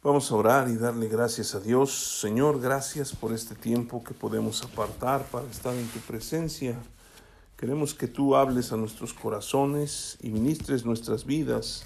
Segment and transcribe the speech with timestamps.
[0.00, 2.20] Vamos a orar y darle gracias a Dios.
[2.20, 6.76] Señor, gracias por este tiempo que podemos apartar para estar en tu presencia.
[7.56, 11.82] Queremos que tú hables a nuestros corazones y ministres nuestras vidas,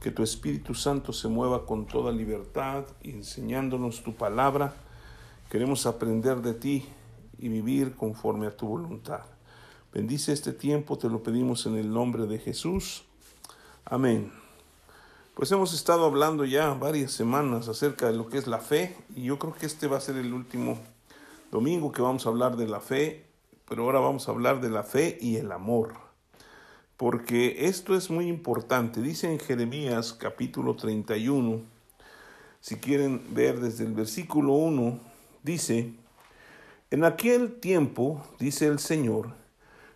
[0.00, 4.72] que tu Espíritu Santo se mueva con toda libertad, enseñándonos tu palabra.
[5.50, 6.86] Queremos aprender de ti
[7.36, 9.22] y vivir conforme a tu voluntad.
[9.92, 13.02] Bendice este tiempo, te lo pedimos en el nombre de Jesús.
[13.84, 14.43] Amén.
[15.34, 19.24] Pues hemos estado hablando ya varias semanas acerca de lo que es la fe y
[19.24, 20.78] yo creo que este va a ser el último
[21.50, 23.26] domingo que vamos a hablar de la fe,
[23.68, 25.94] pero ahora vamos a hablar de la fe y el amor.
[26.96, 29.02] Porque esto es muy importante.
[29.02, 31.62] Dice en Jeremías capítulo 31,
[32.60, 35.00] si quieren ver desde el versículo 1,
[35.42, 35.94] dice,
[36.92, 39.30] en aquel tiempo, dice el Señor,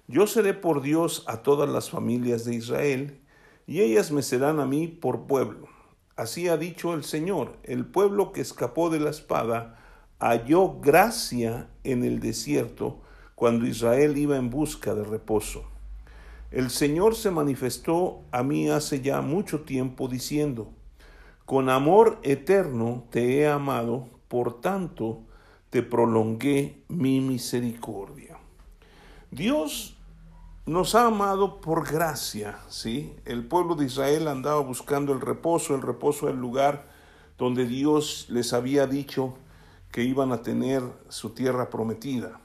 [0.09, 3.21] yo seré por Dios a todas las familias de Israel,
[3.69, 5.69] y ellas me serán a mí por pueblo.
[6.17, 9.79] Así ha dicho el Señor, el pueblo que escapó de la espada
[10.19, 13.03] halló gracia en el desierto
[13.35, 15.65] cuando Israel iba en busca de reposo.
[16.51, 20.73] El Señor se manifestó a mí hace ya mucho tiempo diciendo,
[21.45, 25.25] con amor eterno te he amado, por tanto
[25.69, 28.39] te prolongué mi misericordia.
[29.31, 29.98] Dios
[30.69, 33.15] nos ha amado por gracia, ¿sí?
[33.25, 36.87] El pueblo de Israel andaba buscando el reposo, el reposo del lugar
[37.39, 39.39] donde Dios les había dicho
[39.91, 42.41] que iban a tener su tierra prometida.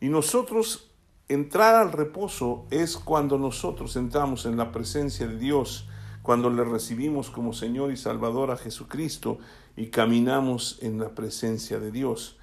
[0.00, 0.92] Y nosotros
[1.28, 5.88] entrar al reposo es cuando nosotros entramos en la presencia de Dios,
[6.22, 9.38] cuando le recibimos como Señor y Salvador a Jesucristo
[9.76, 12.38] y caminamos en la presencia de Dios.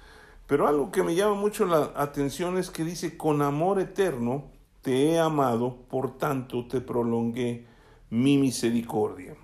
[0.46, 4.54] Pero algo que me llama mucho la atención es que dice, con amor eterno,
[4.86, 7.66] te he amado, por tanto te prolongué
[8.08, 9.34] mi misericordia.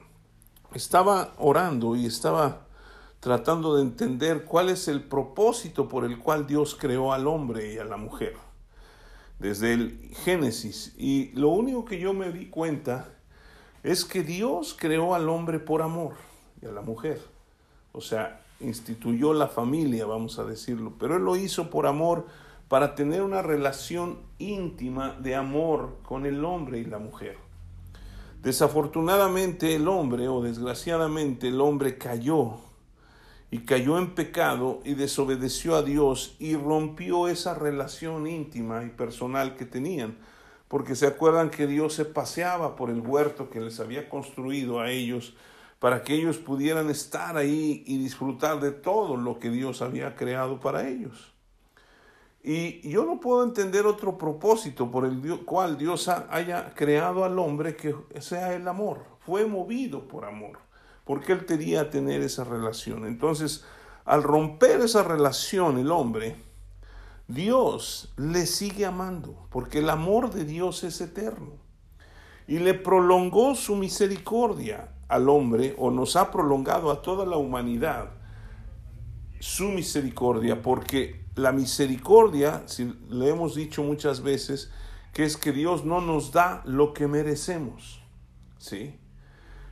[0.73, 2.69] Estaba orando y estaba
[3.19, 7.79] tratando de entender cuál es el propósito por el cual Dios creó al hombre y
[7.79, 8.37] a la mujer.
[9.41, 10.95] Desde el Génesis.
[10.97, 13.09] Y lo único que yo me di cuenta
[13.83, 16.14] es que Dios creó al hombre por amor
[16.63, 17.20] y a la mujer.
[17.91, 20.92] O sea, instituyó la familia, vamos a decirlo.
[21.01, 22.29] Pero Él lo hizo por amor
[22.73, 27.37] para tener una relación íntima de amor con el hombre y la mujer.
[28.43, 32.55] Desafortunadamente el hombre, o desgraciadamente el hombre cayó
[33.51, 39.55] y cayó en pecado y desobedeció a Dios y rompió esa relación íntima y personal
[39.55, 40.17] que tenían,
[40.69, 44.91] porque se acuerdan que Dios se paseaba por el huerto que les había construido a
[44.91, 45.35] ellos
[45.79, 50.59] para que ellos pudieran estar ahí y disfrutar de todo lo que Dios había creado
[50.59, 51.32] para ellos.
[52.45, 57.77] Y yo no puedo entender otro propósito por el cual Dios haya creado al hombre
[57.77, 59.05] que sea el amor.
[59.20, 60.58] Fue movido por amor,
[61.05, 63.07] porque él quería tener esa relación.
[63.07, 63.64] Entonces,
[64.05, 66.35] al romper esa relación el hombre,
[67.29, 71.53] Dios le sigue amando, porque el amor de Dios es eterno.
[72.48, 78.11] Y le prolongó su misericordia al hombre, o nos ha prolongado a toda la humanidad
[79.39, 84.70] su misericordia, porque la misericordia, si le hemos dicho muchas veces,
[85.13, 88.01] que es que Dios no nos da lo que merecemos.
[88.59, 88.98] ¿Sí?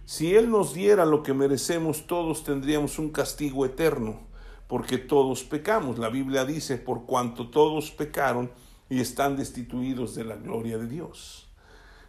[0.04, 4.20] Si Él nos diera lo que merecemos, todos tendríamos un castigo eterno,
[4.66, 5.98] porque todos pecamos.
[5.98, 8.50] La Biblia dice, por cuanto todos pecaron
[8.88, 11.48] y están destituidos de la gloria de Dios.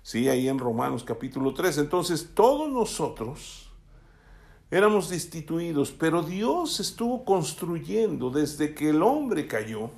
[0.02, 1.78] Sí, ahí en Romanos capítulo 3.
[1.78, 3.71] Entonces, todos nosotros
[4.72, 9.92] éramos destituidos, pero Dios estuvo construyendo desde que el hombre cayó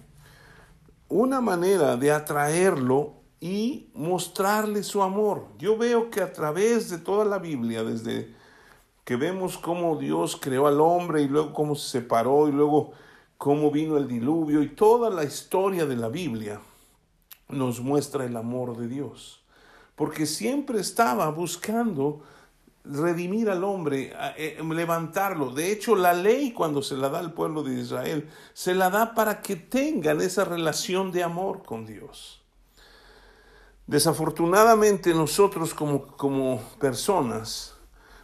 [1.07, 5.47] una manera de atraerlo y mostrarle su amor.
[5.59, 8.33] Yo veo que a través de toda la Biblia, desde
[9.03, 12.93] que vemos cómo Dios creó al hombre y luego cómo se separó y luego
[13.37, 16.61] cómo vino el diluvio y toda la historia de la Biblia
[17.49, 19.43] nos muestra el amor de Dios.
[19.95, 22.21] Porque siempre estaba buscando
[22.83, 25.51] redimir al hombre, eh, levantarlo.
[25.51, 29.13] De hecho, la ley cuando se la da al pueblo de Israel, se la da
[29.15, 32.41] para que tengan esa relación de amor con Dios.
[33.87, 37.75] Desafortunadamente nosotros como, como personas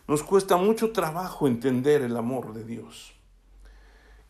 [0.07, 3.13] nos cuesta mucho trabajo entender el amor de Dios.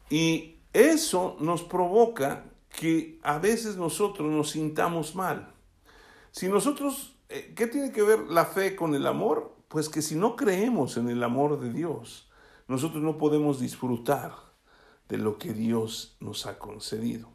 [0.10, 5.54] Y eso nos provoca que a veces nosotros nos sintamos mal.
[6.32, 9.59] Si nosotros, eh, ¿qué tiene que ver la fe con el amor?
[9.70, 12.28] Pues que si no creemos en el amor de Dios,
[12.68, 14.34] nosotros no podemos disfrutar
[15.08, 17.30] de lo que Dios nos ha concedido.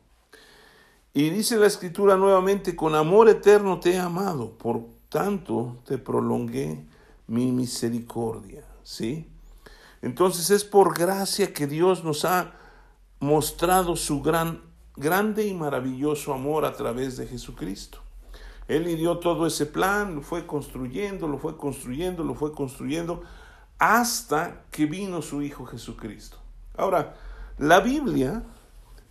[1.12, 6.84] Y dice la escritura nuevamente, con amor eterno te he amado, por tanto te prolongué
[7.28, 8.64] mi misericordia.
[8.82, 9.26] ¿Sí?
[10.02, 12.52] Entonces es por gracia que Dios nos ha
[13.20, 14.60] mostrado su gran,
[14.96, 18.00] grande y maravilloso amor a través de Jesucristo.
[18.68, 23.22] Él dio todo ese plan, lo fue construyendo, lo fue construyendo, lo fue construyendo,
[23.78, 26.38] hasta que vino su Hijo Jesucristo.
[26.76, 27.16] Ahora,
[27.58, 28.42] la Biblia,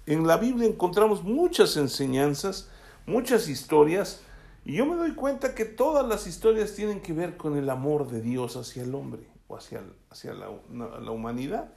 [0.05, 2.69] en la Biblia encontramos muchas enseñanzas,
[3.05, 4.21] muchas historias,
[4.65, 8.07] y yo me doy cuenta que todas las historias tienen que ver con el amor
[8.07, 11.73] de Dios hacia el hombre o hacia, hacia la, la humanidad.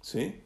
[0.00, 0.40] ¿Sí?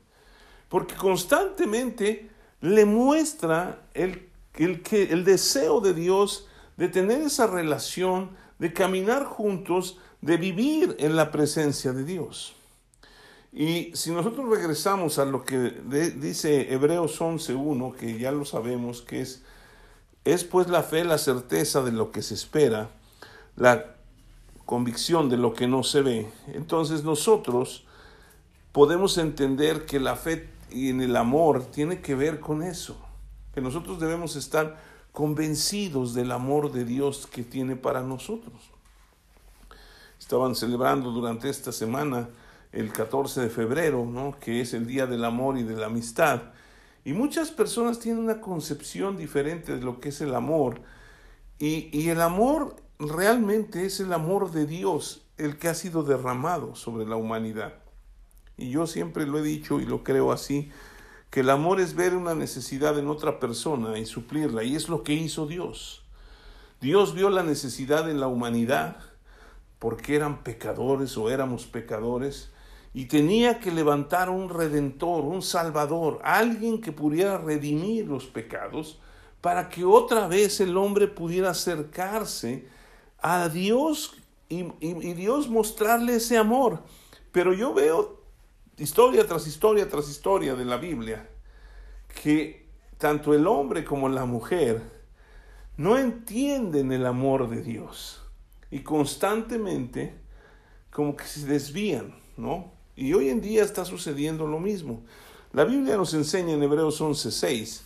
[0.69, 2.31] Porque constantemente
[2.61, 9.99] le muestra el, el, el deseo de Dios de tener esa relación, de caminar juntos,
[10.21, 12.55] de vivir en la presencia de Dios.
[13.53, 15.57] Y si nosotros regresamos a lo que
[16.17, 19.43] dice Hebreos 11.1, que ya lo sabemos, que es,
[20.25, 22.91] es pues la fe, la certeza de lo que se espera,
[23.55, 23.95] la
[24.65, 26.33] convicción de lo que no se ve.
[26.49, 27.85] Entonces nosotros
[28.73, 32.97] podemos entender que la fe y en el amor tiene que ver con eso,
[33.55, 34.81] que nosotros debemos estar
[35.15, 38.55] convencidos del amor de Dios que tiene para nosotros.
[40.19, 42.29] Estaban celebrando durante esta semana
[42.73, 44.37] el 14 de febrero, ¿no?
[44.41, 46.43] que es el Día del Amor y de la Amistad.
[47.05, 50.81] Y muchas personas tienen una concepción diferente de lo que es el amor.
[51.61, 56.75] Y, y el amor realmente es el amor de Dios, el que ha sido derramado
[56.75, 57.75] sobre la humanidad.
[58.57, 60.73] Y yo siempre lo he dicho y lo creo así,
[61.35, 65.03] que el amor es ver una necesidad en otra persona y suplirla, y es lo
[65.03, 66.05] que hizo Dios.
[66.81, 68.99] Dios vio la necesidad en la humanidad
[69.81, 72.53] porque eran pecadores o éramos pecadores,
[72.93, 79.01] y tenía que levantar un redentor, un salvador, alguien que pudiera redimir los pecados,
[79.41, 82.69] para que otra vez el hombre pudiera acercarse
[83.19, 84.17] a Dios
[84.49, 86.85] y, y Dios mostrarle ese amor.
[87.33, 88.24] Pero yo veo
[88.79, 91.29] historia tras historia tras historia de la Biblia,
[92.23, 92.67] que
[92.99, 94.83] tanto el hombre como la mujer
[95.77, 98.23] no entienden el amor de Dios
[98.71, 100.15] y constantemente
[100.91, 102.73] como que se desvían, ¿no?
[102.97, 105.03] Y hoy en día está sucediendo lo mismo.
[105.53, 107.83] La Biblia nos enseña en Hebreos 11:6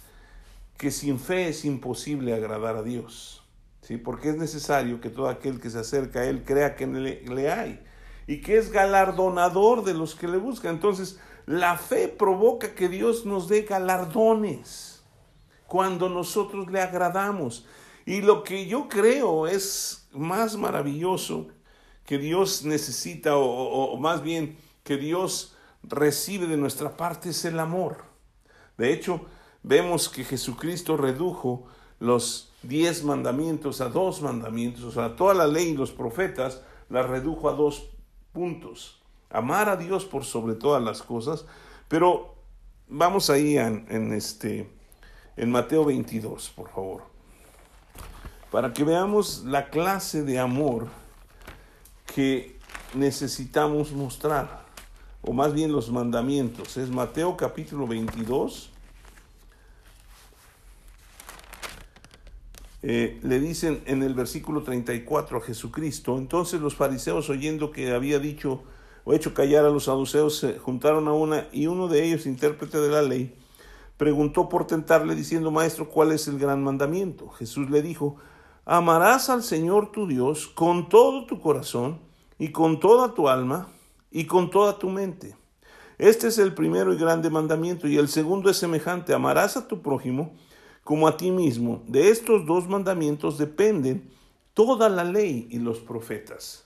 [0.77, 3.43] que sin fe es imposible agradar a Dios,
[3.83, 3.97] ¿sí?
[3.97, 7.51] Porque es necesario que todo aquel que se acerca a Él crea que le, le
[7.51, 7.81] hay
[8.29, 10.75] y que es galardonador de los que le buscan.
[10.75, 15.03] Entonces, la fe provoca que Dios nos dé galardones
[15.67, 17.65] cuando nosotros le agradamos.
[18.05, 21.49] Y lo que yo creo es más maravilloso
[22.05, 28.05] que Dios necesita, o, más bien que Dios recibe de nuestra parte, es el amor.
[28.77, 29.23] De hecho,
[29.63, 31.67] vemos que Jesucristo redujo
[31.99, 37.03] los diez mandamientos a dos mandamientos, o sea, toda la ley y los profetas la
[37.03, 37.89] redujo a dos
[38.39, 39.01] puntos.
[39.31, 41.45] Amar a Dios por sobre todas las cosas,
[41.89, 42.37] pero
[42.87, 44.71] vamos ahí en, en este,
[45.37, 47.03] en Mateo 22, por favor,
[48.53, 50.87] para que veamos la clase de amor
[52.15, 52.57] que
[52.95, 54.63] necesitamos mostrar,
[55.23, 56.77] o más bien los mandamientos.
[56.77, 58.71] Es Mateo capítulo 22.
[62.83, 68.21] Eh, le dicen en el versículo 34 a Jesucristo, entonces los fariseos oyendo que había
[68.21, 68.63] dicho
[69.05, 72.79] o hecho callar a los saduceos se juntaron a una y uno de ellos, intérprete
[72.79, 73.35] de la ley,
[73.97, 77.29] preguntó por tentarle diciendo, Maestro, ¿cuál es el gran mandamiento?
[77.31, 78.17] Jesús le dijo,
[78.65, 81.99] amarás al Señor tu Dios con todo tu corazón
[82.39, 83.69] y con toda tu alma
[84.13, 85.35] y con toda tu mente.
[85.99, 89.83] Este es el primero y grande mandamiento y el segundo es semejante, amarás a tu
[89.83, 90.37] prójimo
[90.89, 91.83] como a ti mismo.
[91.87, 94.09] De estos dos mandamientos dependen
[94.55, 96.65] toda la ley y los profetas.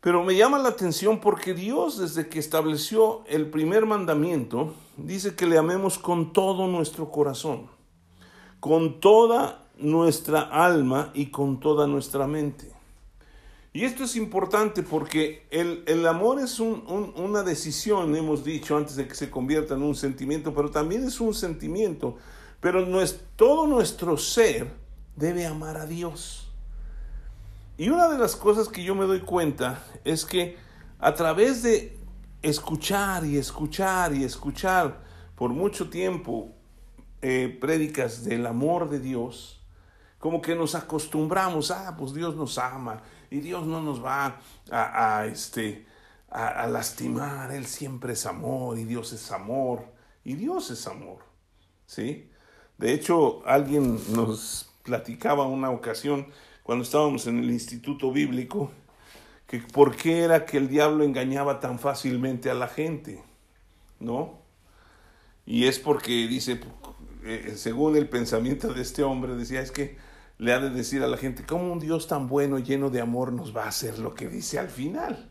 [0.00, 5.44] Pero me llama la atención porque Dios desde que estableció el primer mandamiento, dice que
[5.44, 7.66] le amemos con todo nuestro corazón,
[8.60, 12.72] con toda nuestra alma y con toda nuestra mente.
[13.74, 19.06] Y esto es importante porque el, el amor es una decisión, hemos dicho antes de
[19.06, 22.16] que se convierta en un sentimiento, pero también es un sentimiento
[22.62, 22.86] pero
[23.34, 24.72] todo nuestro ser
[25.16, 26.48] debe amar a Dios.
[27.76, 30.56] Y una de las cosas que yo me doy cuenta es que
[31.00, 31.98] a través de
[32.40, 35.00] escuchar y escuchar y escuchar
[35.34, 36.52] por mucho tiempo
[37.20, 39.60] eh, prédicas del amor de Dios,
[40.18, 44.38] como que nos acostumbramos, ah, pues Dios nos ama y Dios no nos va
[44.70, 45.84] a, este,
[46.30, 49.84] a lastimar, Él siempre es amor y Dios es amor
[50.22, 51.24] y Dios es amor,
[51.86, 52.28] ¿sí?
[52.78, 56.26] De hecho, alguien nos platicaba una ocasión
[56.62, 58.70] cuando estábamos en el Instituto Bíblico
[59.52, 63.22] que por qué era que el diablo engañaba tan fácilmente a la gente,
[64.00, 64.38] ¿no?
[65.44, 66.58] Y es porque dice,
[67.24, 69.98] eh, según el pensamiento de este hombre, decía, es que
[70.38, 73.30] le ha de decir a la gente, ¿cómo un Dios tan bueno, lleno de amor,
[73.30, 75.30] nos va a hacer lo que dice al final,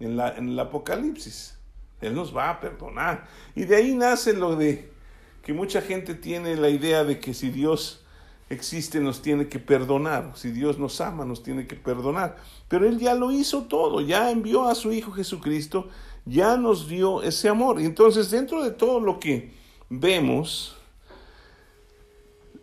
[0.00, 1.58] en, la, en el Apocalipsis?
[2.00, 3.26] Él nos va a perdonar.
[3.54, 4.90] Y de ahí nace lo de
[5.44, 8.00] que mucha gente tiene la idea de que si Dios
[8.48, 12.36] existe nos tiene que perdonar, si Dios nos ama nos tiene que perdonar.
[12.68, 15.88] Pero Él ya lo hizo todo, ya envió a su Hijo Jesucristo,
[16.24, 17.80] ya nos dio ese amor.
[17.80, 19.52] Y entonces dentro de todo lo que
[19.90, 20.76] vemos,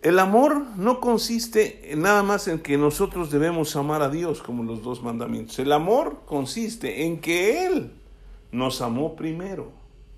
[0.02, 4.82] el amor no consiste nada más en que nosotros debemos amar a Dios como los
[4.82, 5.60] dos mandamientos.
[5.60, 7.92] El amor consiste en que Él
[8.52, 9.72] nos amó primero.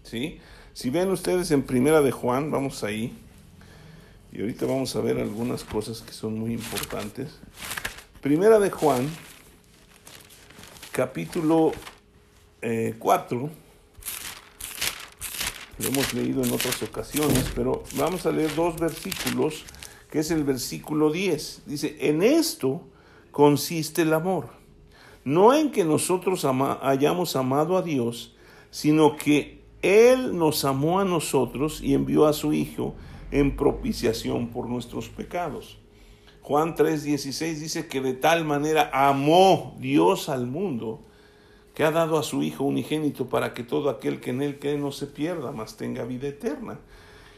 [0.04, 0.40] ¿sí?
[0.74, 3.14] Si ven ustedes en Primera de Juan, vamos ahí.
[4.32, 7.38] Y ahorita vamos a ver algunas cosas que son muy importantes.
[8.22, 9.08] Primera de Juan,
[10.92, 11.74] capítulo
[12.98, 13.40] 4.
[13.40, 13.50] Eh,
[15.78, 19.66] Lo hemos leído en otras ocasiones, pero vamos a leer dos versículos,
[20.10, 21.62] que es el versículo 10.
[21.68, 22.82] Dice, en esto
[23.30, 24.50] consiste el amor.
[25.24, 28.36] No en que nosotros hayamos amado a Dios,
[28.72, 32.96] sino que Él nos amó a nosotros y envió a su Hijo
[33.32, 35.78] en propiciación por nuestros pecados.
[36.42, 41.02] Juan 3:16 dice que de tal manera amó Dios al mundo
[41.76, 44.78] que ha dado a su Hijo unigénito para que todo aquel que en él cree
[44.78, 46.80] no se pierda, mas tenga vida eterna.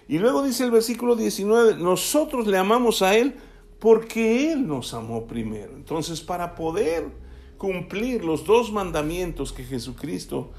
[0.08, 3.36] Y luego dice el versículo 19, nosotros le amamos a Él
[3.80, 5.74] porque Él nos amó primero.
[5.76, 7.08] Entonces, para poder
[7.58, 10.52] cumplir los dos mandamientos que Jesucristo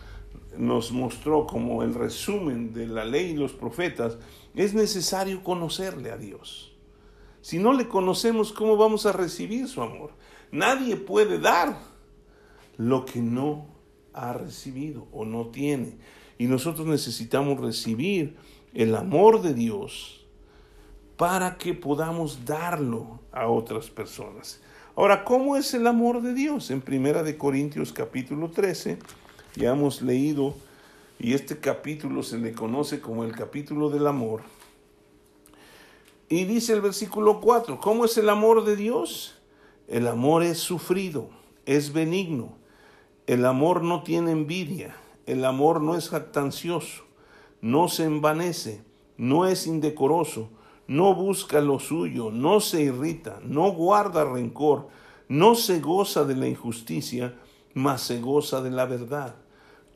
[0.58, 4.18] nos mostró como el resumen de la ley y los profetas,
[4.54, 6.76] es necesario conocerle a Dios.
[7.40, 10.10] Si no le conocemos, ¿cómo vamos a recibir su amor?
[10.50, 11.78] Nadie puede dar
[12.76, 13.68] lo que no
[14.12, 15.98] ha recibido o no tiene.
[16.38, 18.36] Y nosotros necesitamos recibir
[18.74, 20.26] el amor de Dios
[21.16, 24.60] para que podamos darlo a otras personas.
[24.96, 26.70] Ahora, ¿cómo es el amor de Dios?
[26.70, 28.98] En Primera de Corintios capítulo 13
[29.56, 30.54] ya hemos leído
[31.18, 34.42] y este capítulo se le conoce como el capítulo del amor.
[36.28, 39.38] Y dice el versículo 4, ¿cómo es el amor de Dios?
[39.88, 41.30] El amor es sufrido,
[41.64, 42.52] es benigno.
[43.26, 44.94] El amor no tiene envidia,
[45.24, 47.04] el amor no es jactancioso,
[47.60, 48.84] no se envanece,
[49.16, 50.50] no es indecoroso,
[50.86, 54.88] no busca lo suyo, no se irrita, no guarda rencor,
[55.28, 57.34] no se goza de la injusticia,
[57.74, 59.34] mas se goza de la verdad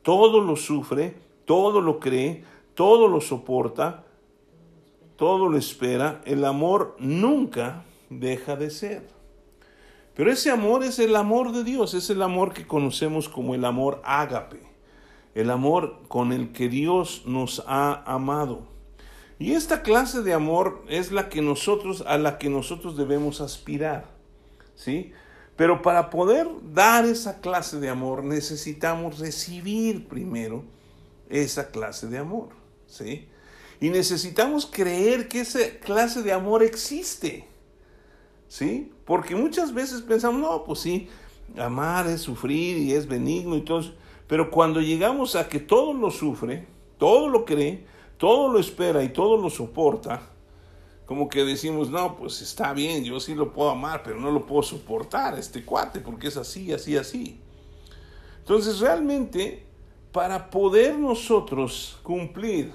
[0.01, 1.15] todo lo sufre,
[1.45, 2.43] todo lo cree,
[2.73, 4.05] todo lo soporta,
[5.15, 6.21] todo lo espera.
[6.25, 9.07] El amor nunca deja de ser.
[10.15, 13.63] Pero ese amor es el amor de Dios, es el amor que conocemos como el
[13.63, 14.61] amor ágape,
[15.35, 18.67] el amor con el que Dios nos ha amado.
[19.39, 24.11] Y esta clase de amor es la que nosotros a la que nosotros debemos aspirar.
[24.75, 25.13] ¿Sí?
[25.61, 30.63] Pero para poder dar esa clase de amor necesitamos recibir primero
[31.29, 32.47] esa clase de amor,
[32.87, 33.27] ¿sí?
[33.79, 37.47] Y necesitamos creer que esa clase de amor existe,
[38.47, 38.91] ¿sí?
[39.05, 41.07] Porque muchas veces pensamos, no, pues sí,
[41.55, 43.83] amar es sufrir y es benigno y todo,
[44.25, 46.65] pero cuando llegamos a que todo lo sufre,
[46.97, 47.85] todo lo cree,
[48.17, 50.27] todo lo espera y todo lo soporta,
[51.11, 54.45] como que decimos, no, pues está bien, yo sí lo puedo amar, pero no lo
[54.45, 57.37] puedo soportar, este cuate, porque es así, así, así.
[58.39, 59.65] Entonces realmente,
[60.13, 62.71] para poder nosotros cumplir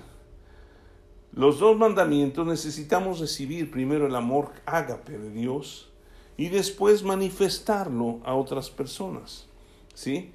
[1.32, 5.88] los dos mandamientos, necesitamos recibir primero el amor ágape de Dios
[6.36, 9.46] y después manifestarlo a otras personas.
[9.94, 10.30] ¿Sí?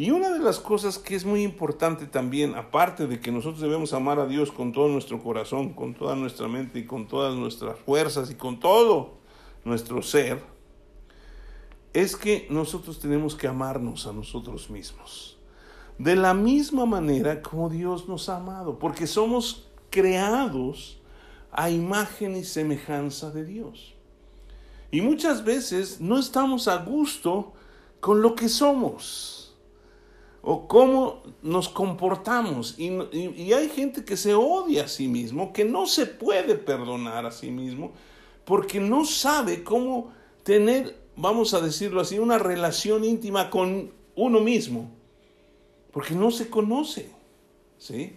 [0.00, 3.92] Y una de las cosas que es muy importante también, aparte de que nosotros debemos
[3.92, 7.78] amar a Dios con todo nuestro corazón, con toda nuestra mente y con todas nuestras
[7.80, 9.18] fuerzas y con todo
[9.62, 10.42] nuestro ser,
[11.92, 15.36] es que nosotros tenemos que amarnos a nosotros mismos.
[15.98, 20.98] De la misma manera como Dios nos ha amado, porque somos creados
[21.52, 23.92] a imagen y semejanza de Dios.
[24.90, 27.52] Y muchas veces no estamos a gusto
[28.00, 29.39] con lo que somos
[30.42, 32.78] o cómo nos comportamos.
[32.78, 32.90] Y,
[33.52, 37.50] hay gente que se odia a sí mismo, que no se puede perdonar a sí
[37.50, 37.92] mismo,
[38.44, 44.90] porque no sabe cómo tener, vamos a decirlo así, una relación íntima con uno mismo,
[45.92, 47.10] porque no se conoce,
[47.78, 48.16] ¿sí?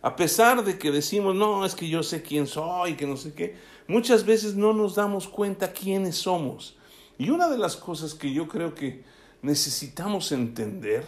[0.00, 3.34] A pesar de que decimos, no, es que yo sé quién soy, que no sé
[3.34, 3.56] qué,
[3.88, 6.76] muchas veces no nos damos cuenta quiénes somos.
[7.18, 9.02] Y una de las cosas que yo creo que
[9.42, 11.04] necesitamos entender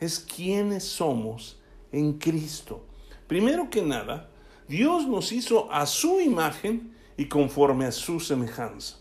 [0.00, 1.58] es quiénes somos
[1.92, 2.84] en Cristo.
[3.26, 4.30] Primero que nada,
[4.66, 8.96] Dios nos hizo a su imagen y conforme a su semejanza.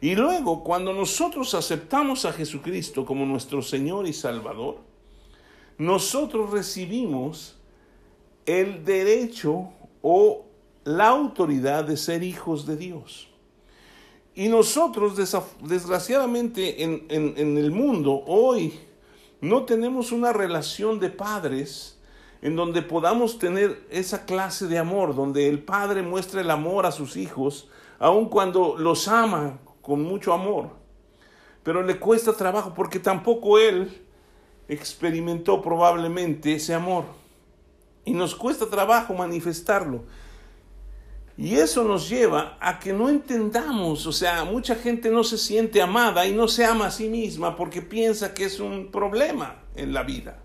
[0.00, 4.78] Y luego, cuando nosotros aceptamos a Jesucristo como nuestro Señor y Salvador,
[5.78, 7.56] nosotros recibimos
[8.46, 9.68] el derecho
[10.02, 10.46] o
[10.84, 13.28] la autoridad de ser hijos de Dios.
[14.34, 15.16] Y nosotros,
[15.62, 18.72] desgraciadamente, en, en, el mundo hoy
[19.40, 21.98] no tenemos una relación de padres
[22.42, 26.92] en donde podamos tener esa clase de amor, donde el padre muestra el amor a
[26.92, 27.68] sus hijos,
[27.98, 30.70] aun cuando los ama con mucho amor.
[31.62, 34.02] Pero le cuesta trabajo porque tampoco él
[34.68, 37.04] experimentó probablemente ese amor.
[38.04, 40.04] Y nos cuesta trabajo manifestarlo.
[41.40, 45.80] Y eso nos lleva a que no entendamos, o sea, mucha gente no se siente
[45.80, 49.94] amada y no se ama a sí misma porque piensa que es un problema en
[49.94, 50.42] la vida.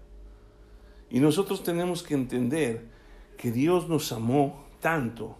[1.09, 2.87] Y nosotros tenemos que entender
[3.35, 5.35] que Dios nos amó tanto,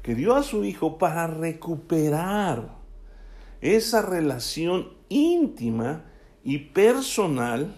[0.00, 2.78] que dio a su Hijo para recuperar
[3.60, 6.06] esa relación íntima
[6.42, 7.76] y personal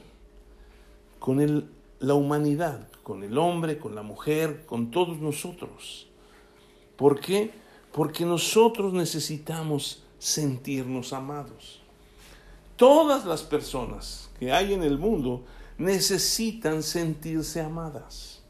[1.18, 6.07] con el, la humanidad, con el hombre, con la mujer, con todos nosotros.
[6.98, 7.52] ¿Por qué?
[7.92, 11.80] Porque nosotros necesitamos sentirnos amados.
[12.76, 15.44] Todas las personas que hay en el mundo
[15.78, 18.42] necesitan sentirse amadas.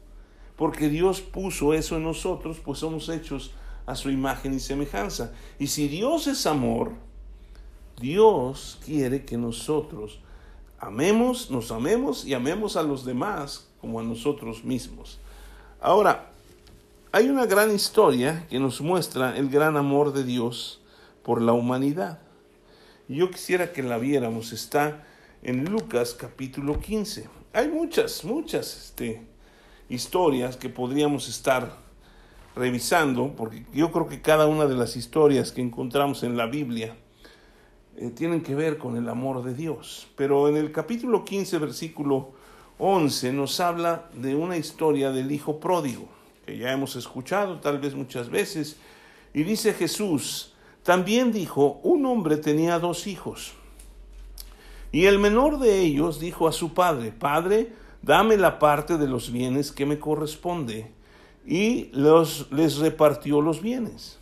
[0.57, 3.51] Porque Dios puso eso en nosotros, pues somos hechos
[3.85, 5.31] a su imagen y semejanza.
[5.59, 6.93] Y si Dios es amor,
[8.01, 10.19] Dios quiere que nosotros
[10.79, 15.19] amemos, nos amemos y amemos a los demás como a nosotros mismos.
[15.79, 16.31] Ahora,
[17.11, 20.79] hay una gran historia que nos muestra el gran amor de Dios
[21.23, 22.19] por la humanidad.
[23.07, 25.07] Yo quisiera que la viéramos, está
[25.41, 27.27] en Lucas capítulo 15.
[27.53, 29.25] Hay muchas, muchas este,
[29.89, 31.77] historias que podríamos estar
[32.55, 36.95] revisando, porque yo creo que cada una de las historias que encontramos en la Biblia
[37.97, 40.07] eh, tienen que ver con el amor de Dios.
[40.15, 42.33] Pero en el capítulo 15, versículo
[42.77, 46.18] 11, nos habla de una historia del hijo pródigo
[46.57, 48.77] ya hemos escuchado tal vez muchas veces.
[49.33, 53.53] Y dice Jesús, también dijo, un hombre tenía dos hijos.
[54.91, 59.31] Y el menor de ellos dijo a su padre, Padre, dame la parte de los
[59.31, 60.91] bienes que me corresponde.
[61.45, 64.19] Y los, les repartió los bienes.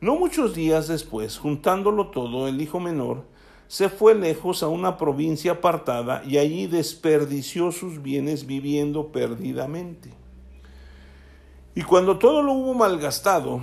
[0.00, 3.24] No muchos días después, juntándolo todo, el hijo menor
[3.70, 10.19] se fue lejos a una provincia apartada y allí desperdició sus bienes viviendo perdidamente.
[11.74, 13.60] Y cuando todo lo hubo malgastado,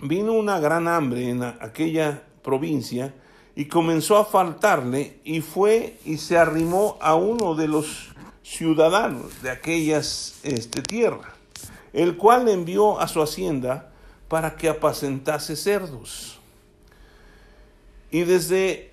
[0.00, 3.14] vino una gran hambre en aquella provincia
[3.54, 8.08] y comenzó a faltarle y fue y se arrimó a uno de los
[8.42, 11.34] ciudadanos de aquellas este, tierra,
[11.92, 13.90] el cual le envió a su hacienda
[14.28, 16.38] para que apacentase cerdos.
[18.10, 18.92] Y desde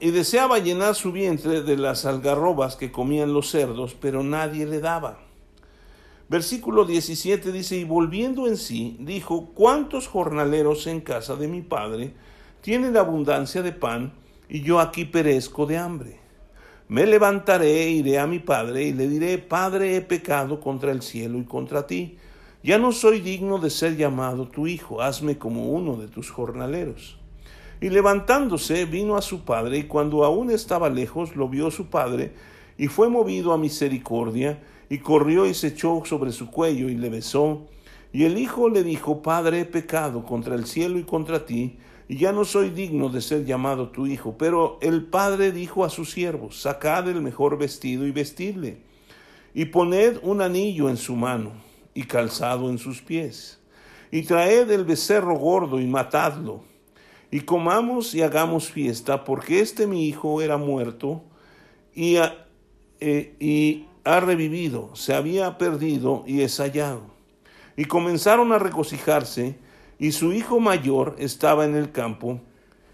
[0.00, 4.80] y deseaba llenar su vientre de las algarrobas que comían los cerdos, pero nadie le
[4.80, 5.18] daba.
[6.28, 12.12] Versículo 17 dice, y volviendo en sí, dijo, ¿cuántos jornaleros en casa de mi padre
[12.60, 14.12] tienen abundancia de pan
[14.48, 16.20] y yo aquí perezco de hambre?
[16.88, 21.38] Me levantaré, iré a mi padre y le diré, Padre, he pecado contra el cielo
[21.38, 22.16] y contra ti.
[22.62, 27.18] Ya no soy digno de ser llamado tu hijo, hazme como uno de tus jornaleros.
[27.82, 32.32] Y levantándose vino a su padre, y cuando aún estaba lejos, lo vio su padre,
[32.78, 34.58] y fue movido a misericordia,
[34.90, 37.66] y corrió y se echó sobre su cuello y le besó.
[38.12, 42.16] Y el hijo le dijo, Padre, he pecado contra el cielo y contra ti, y
[42.16, 44.36] ya no soy digno de ser llamado tu hijo.
[44.38, 48.78] Pero el padre dijo a sus siervos, sacad el mejor vestido y vestidle,
[49.52, 51.52] y poned un anillo en su mano
[51.92, 53.60] y calzado en sus pies,
[54.10, 56.62] y traed el becerro gordo y matadlo,
[57.30, 61.22] y comamos y hagamos fiesta, porque este mi hijo era muerto
[61.94, 62.16] y,
[63.00, 67.02] eh, y ha revivido, se había perdido y es hallado.
[67.76, 69.58] Y comenzaron a regocijarse,
[69.98, 72.40] y su hijo mayor estaba en el campo,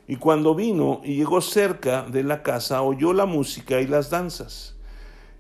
[0.09, 4.75] y cuando vino y llegó cerca de la casa, oyó la música y las danzas.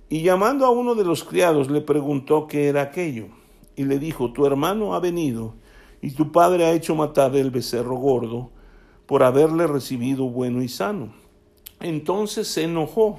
[0.08, 3.26] Y llamando a uno de los criados le preguntó qué era aquello,
[3.74, 5.56] y le dijo, tu hermano ha venido,
[6.00, 8.52] y tu padre ha hecho matar el becerro gordo,
[9.06, 11.12] por haberle recibido bueno y sano.
[11.80, 13.18] Entonces se enojó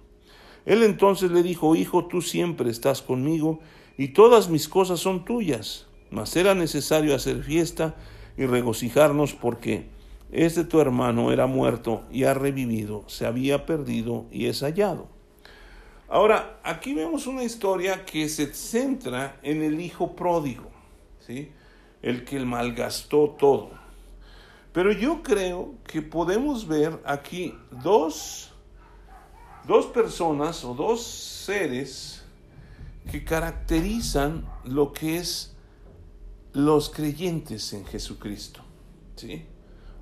[0.65, 3.59] Él entonces le dijo, Hijo, tú siempre estás conmigo
[3.97, 7.95] y todas mis cosas son tuyas, mas era necesario hacer fiesta
[8.37, 9.85] y regocijarnos porque
[10.31, 15.09] este tu hermano era muerto y ha revivido, se había perdido y es hallado.
[16.07, 20.69] Ahora, aquí vemos una historia que se centra en el hijo pródigo,
[21.19, 21.51] ¿sí?
[22.01, 23.71] el que malgastó todo.
[24.73, 28.50] Pero yo creo que podemos ver aquí dos,
[29.67, 32.23] dos personas o dos seres
[33.11, 35.55] que caracterizan lo que es
[36.53, 38.61] los creyentes en Jesucristo,
[39.15, 39.45] ¿sí?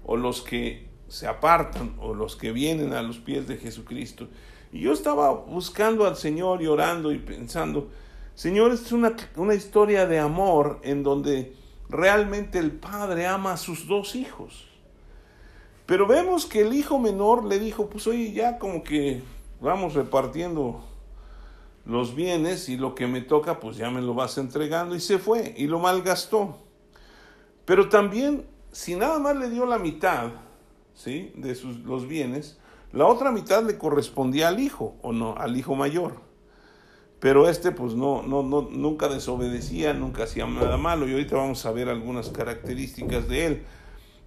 [0.06, 4.28] O los que se apartan o los que vienen a los pies de Jesucristo.
[4.72, 7.90] Y yo estaba buscando al Señor y orando y pensando,
[8.36, 11.54] Señor, es una, una historia de amor en donde
[11.90, 14.68] realmente el padre ama a sus dos hijos.
[15.86, 19.24] Pero vemos que el hijo menor le dijo, pues oye, ya como que
[19.62, 20.84] vamos repartiendo
[21.86, 25.18] los bienes y lo que me toca, pues ya me lo vas entregando y se
[25.18, 26.58] fue y lo malgastó.
[27.66, 30.30] Pero también, si nada más le dio la mitad,
[30.94, 31.32] ¿sí?
[31.36, 32.60] De sus, los bienes,
[32.92, 36.14] la otra mitad le correspondía al hijo, o no, al hijo mayor.
[37.20, 41.08] Pero este pues no, no, no, nunca desobedecía, nunca hacía nada malo.
[41.08, 43.64] Y ahorita vamos a ver algunas características de él.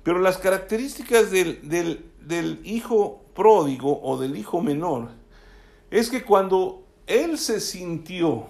[0.02, 5.21] Pero las características del, del, del hijo pródigo o del hijo menor
[5.92, 8.46] es que cuando él se sintió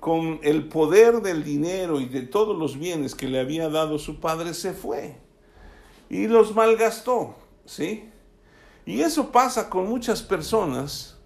[0.00, 4.20] con el poder del dinero y de todos los bienes que le había dado su
[4.20, 5.16] padre, se fue
[6.08, 7.34] y los malgastó,
[7.64, 8.08] ¿sí?
[8.86, 11.18] Y eso pasa con muchas personas,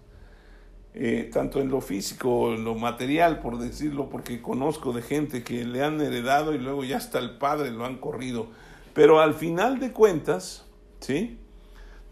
[0.93, 5.63] eh, tanto en lo físico en lo material, por decirlo, porque conozco de gente que
[5.63, 8.47] le han heredado y luego ya hasta el padre lo han corrido.
[8.93, 10.65] Pero al final de cuentas,
[10.99, 11.39] ¿sí?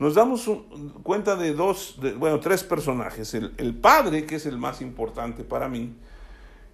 [0.01, 0.49] Nos damos
[1.03, 3.35] cuenta de dos, bueno, tres personajes.
[3.35, 5.93] El, el padre, que es el más importante para mí,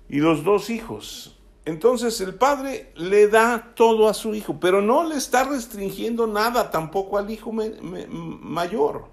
[0.08, 5.04] y los dos hijos, entonces el padre le da todo a su hijo, pero no
[5.04, 9.08] le está restringiendo nada tampoco al hijo mayor.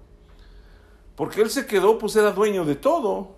[1.17, 3.35] Porque él se quedó, pues era dueño de todo.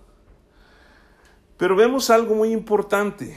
[1.57, 3.35] Pero vemos algo muy importante.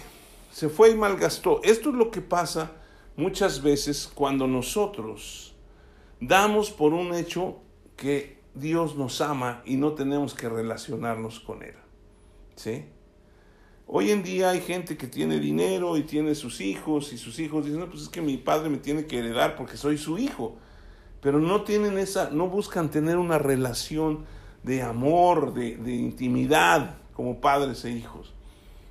[0.52, 1.62] Se fue y malgastó.
[1.62, 2.72] Esto es lo que pasa
[3.16, 5.49] muchas veces cuando nosotros
[6.20, 7.60] damos por un hecho
[7.96, 11.74] que Dios nos ama y no tenemos que relacionarnos con Él.
[12.56, 12.84] ¿Sí?
[13.86, 17.64] Hoy en día hay gente que tiene dinero y tiene sus hijos y sus hijos
[17.64, 20.56] dicen, pues es que mi padre me tiene que heredar porque soy su hijo.
[21.20, 24.24] Pero no tienen esa, no buscan tener una relación
[24.62, 28.32] de amor, de, de intimidad como padres e hijos.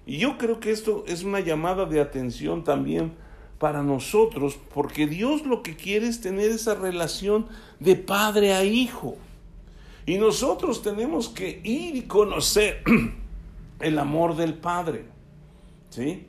[0.06, 3.13] Y yo creo que esto es una llamada de atención también
[3.60, 7.48] para nosotros, porque Dios lo que quiere es tener esa relación
[7.80, 9.17] de padre a hijo.
[10.06, 12.84] Y nosotros tenemos que ir y conocer
[13.80, 15.06] el amor del Padre.
[15.89, 16.26] ¿Sí?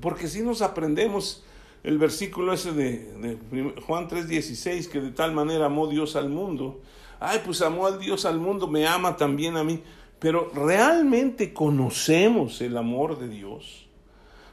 [0.00, 1.44] Porque si nos aprendemos
[1.84, 3.38] el versículo ese de,
[3.86, 6.80] Juan 3:16, que de tal manera amó Dios al mundo.
[7.20, 9.82] Ay, pues amó al Dios al mundo, me ama también a mí.
[10.18, 13.86] Pero ¿realmente conocemos el amor de Dios?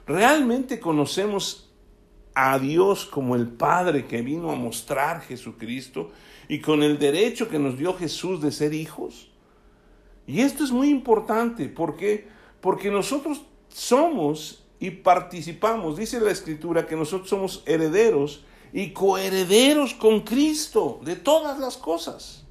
[0.05, 1.68] ¿Realmente conocemos
[2.33, 6.11] a Dios como el Padre que vino a mostrar Jesucristo
[6.47, 9.29] y con el derecho que nos dio Jesús de ser hijos?
[10.27, 12.27] Y esto es muy importante, ¿por qué?
[12.61, 20.21] Porque nosotros somos y participamos, dice la Escritura, que nosotros somos herederos y coherederos con
[20.21, 22.45] Cristo de todas las cosas.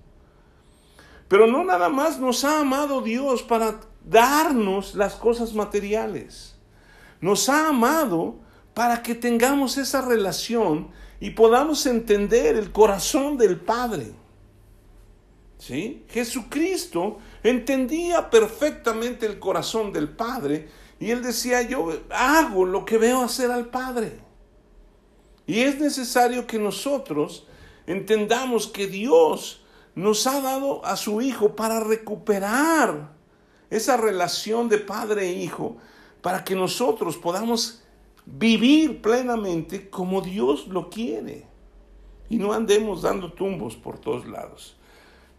[1.29, 6.57] Pero no nada más nos ha amado Dios para darnos las cosas materiales.
[7.21, 8.37] Nos ha amado
[8.79, 14.13] para que tengamos esa relación y podamos entender el corazón del Padre.
[15.59, 16.05] ¿Sí?
[16.09, 20.69] Jesucristo entendía perfectamente el corazón del Padre
[21.01, 24.21] y él decía, yo hago lo que veo hacer al Padre.
[25.45, 27.49] Y es necesario que nosotros
[27.85, 29.65] entendamos que Dios
[29.97, 33.11] nos ha dado a su Hijo para recuperar
[33.71, 35.79] esa relación de padre e hijo,
[36.23, 37.83] para que nosotros podamos
[38.37, 41.47] vivir plenamente como Dios lo quiere
[42.29, 44.77] y no andemos dando tumbos por todos lados.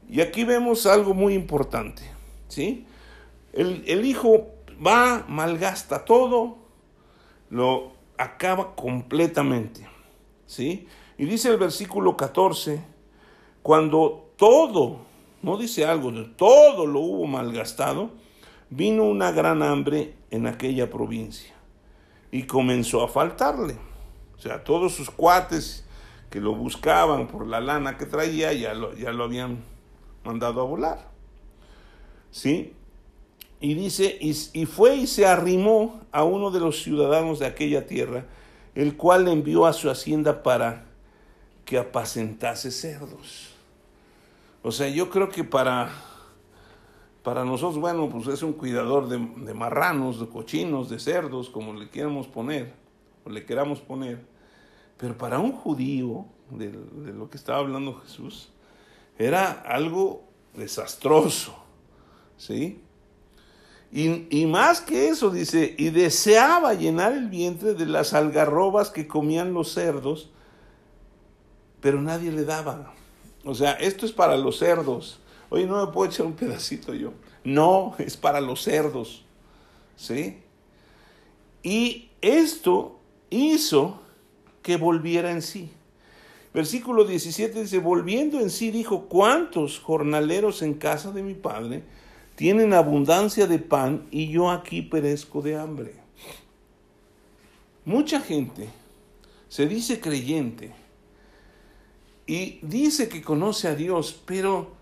[0.09, 2.01] Y aquí vemos algo muy importante,
[2.47, 2.85] ¿sí?
[3.53, 4.47] El, hijo
[4.85, 6.57] va, malgasta todo,
[7.49, 9.87] lo acaba completamente,
[10.47, 10.87] ¿sí?
[11.17, 12.81] Y dice el versículo 14,
[13.61, 15.01] cuando todo
[15.43, 18.11] no dice algo, todo lo hubo malgastado,
[18.71, 21.58] vino una gran hambre en aquella provincia
[22.31, 23.77] y comenzó a faltarle.
[24.37, 25.85] O sea, todos sus cuates
[26.29, 29.63] que lo buscaban por la lana que traía ya lo, ya lo habían
[30.23, 31.09] mandado a volar.
[32.31, 32.73] ¿Sí?
[33.59, 37.87] Y dice, y, y, fue y se arrimó a uno de los ciudadanos de aquella
[37.87, 38.25] tierra,
[38.75, 40.85] el cual le envió a su hacienda para
[41.65, 43.49] que apacentase cerdos.
[44.61, 45.89] O sea, yo creo que para,
[47.23, 51.73] para nosotros, bueno, pues es un cuidador de, de marranos, de cochinos, de cerdos, como
[51.73, 52.73] le queramos poner,
[53.25, 54.25] o le queramos poner.
[54.97, 58.49] Pero para un judío, de, de lo que estaba hablando Jesús,
[59.17, 60.23] era algo
[60.55, 61.55] desastroso,
[62.37, 62.81] ¿sí?
[63.91, 69.07] Y, y, más que eso, dice, y deseaba llenar el vientre de las algarrobas que
[69.07, 70.29] comían los cerdos,
[71.81, 72.93] pero nadie le daba.
[73.43, 75.19] O sea, esto es para los cerdos.
[75.49, 77.13] Oye, no me puedo echar un pedacito yo.
[77.43, 79.25] No, es para los cerdos.
[79.95, 80.37] ¿Sí?
[81.63, 84.01] Y esto hizo
[84.61, 85.71] que volviera en sí.
[86.53, 91.83] Versículo 17 dice, volviendo en sí dijo, ¿cuántos jornaleros en casa de mi padre
[92.35, 95.93] tienen abundancia de pan y yo aquí perezco de hambre?
[97.85, 98.69] Mucha gente
[99.47, 100.71] se dice creyente
[102.25, 104.78] y dice que conoce a Dios, pero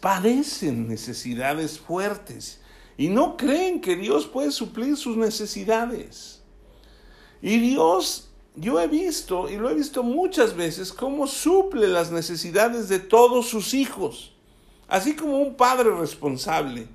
[0.00, 2.60] padecen necesidades fuertes
[2.96, 6.42] y no creen que Dios puede suplir sus necesidades.
[7.42, 12.88] Y Dios, yo he visto, y lo he visto muchas veces, cómo suple las necesidades
[12.88, 14.32] de todos sus hijos.
[14.88, 16.88] Así como un padre responsable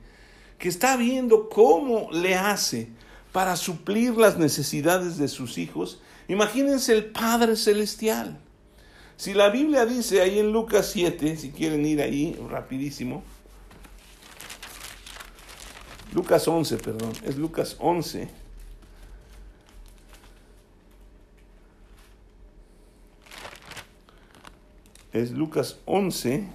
[0.58, 2.90] que está viendo cómo le hace
[3.32, 8.40] para suplir las necesidades de sus hijos, imagínense el Padre Celestial.
[9.22, 13.22] Si la Biblia dice ahí en Lucas 7, si quieren ir ahí rapidísimo,
[16.12, 18.28] Lucas 11, perdón, es Lucas 11.
[25.14, 26.48] Es Lucas 11,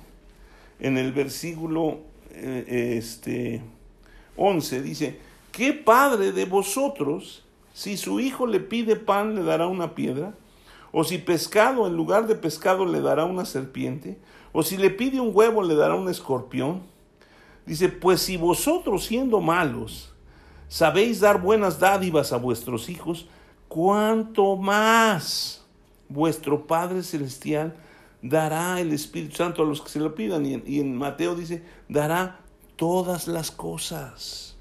[0.81, 2.00] en el versículo
[2.33, 3.62] eh, este,
[4.37, 5.20] 11, dice,
[5.52, 10.35] ¿qué padre de vosotros, si su hijo le pide pan, le dará una piedra?
[10.92, 14.18] O si pescado en lugar de pescado le dará una serpiente,
[14.53, 16.83] o si le pide un huevo le dará un escorpión.
[17.66, 20.14] Dice, pues si vosotros siendo malos
[20.68, 23.27] sabéis dar buenas dádivas a vuestros hijos,
[23.68, 25.64] cuánto más
[26.09, 27.75] vuestro Padre Celestial
[28.22, 30.46] dará el Espíritu Santo a los que se lo pidan.
[30.46, 32.40] Y en, Mateo dice, dará
[32.77, 34.57] todas las cosas.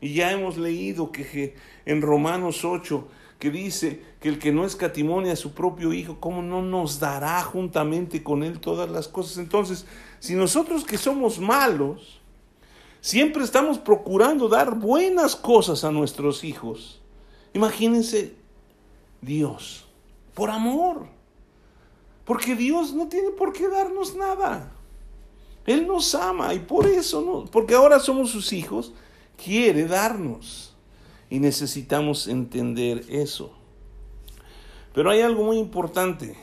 [0.00, 1.56] Y ya hemos leído que
[1.86, 3.08] en Romanos 8,
[3.44, 7.42] que dice que el que no escatimonia a su propio Hijo, ¿cómo no nos dará
[7.42, 9.36] juntamente con Él todas las cosas?
[9.36, 9.84] Entonces,
[10.18, 12.22] si nosotros que somos malos,
[13.02, 17.02] siempre estamos procurando dar buenas cosas a nuestros hijos,
[17.52, 18.34] imagínense
[19.20, 19.84] Dios,
[20.32, 21.06] por amor,
[22.24, 24.72] porque Dios no tiene por qué darnos nada.
[25.66, 28.94] Él nos ama y por eso, porque ahora somos sus hijos,
[29.36, 30.73] quiere darnos.
[31.34, 33.50] Y necesitamos entender eso.
[34.92, 36.36] Pero hay algo muy importante,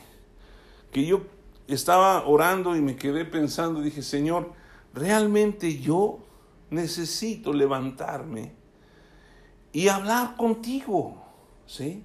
[0.90, 1.22] que yo
[1.66, 4.52] estaba orando y me quedé pensando, dije, Señor,
[4.92, 6.18] realmente yo
[6.68, 8.52] necesito levantarme
[9.72, 11.24] y hablar contigo,
[11.64, 12.04] ¿sí?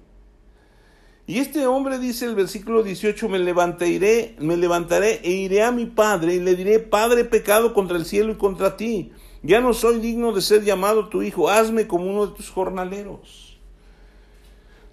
[1.26, 5.84] Y este hombre dice el versículo 18, me levantaré, me levantaré e iré a mi
[5.84, 10.00] padre y le diré, Padre, pecado contra el cielo y contra ti ya no soy
[10.00, 13.58] digno de ser llamado tu hijo, hazme como uno de tus jornaleros.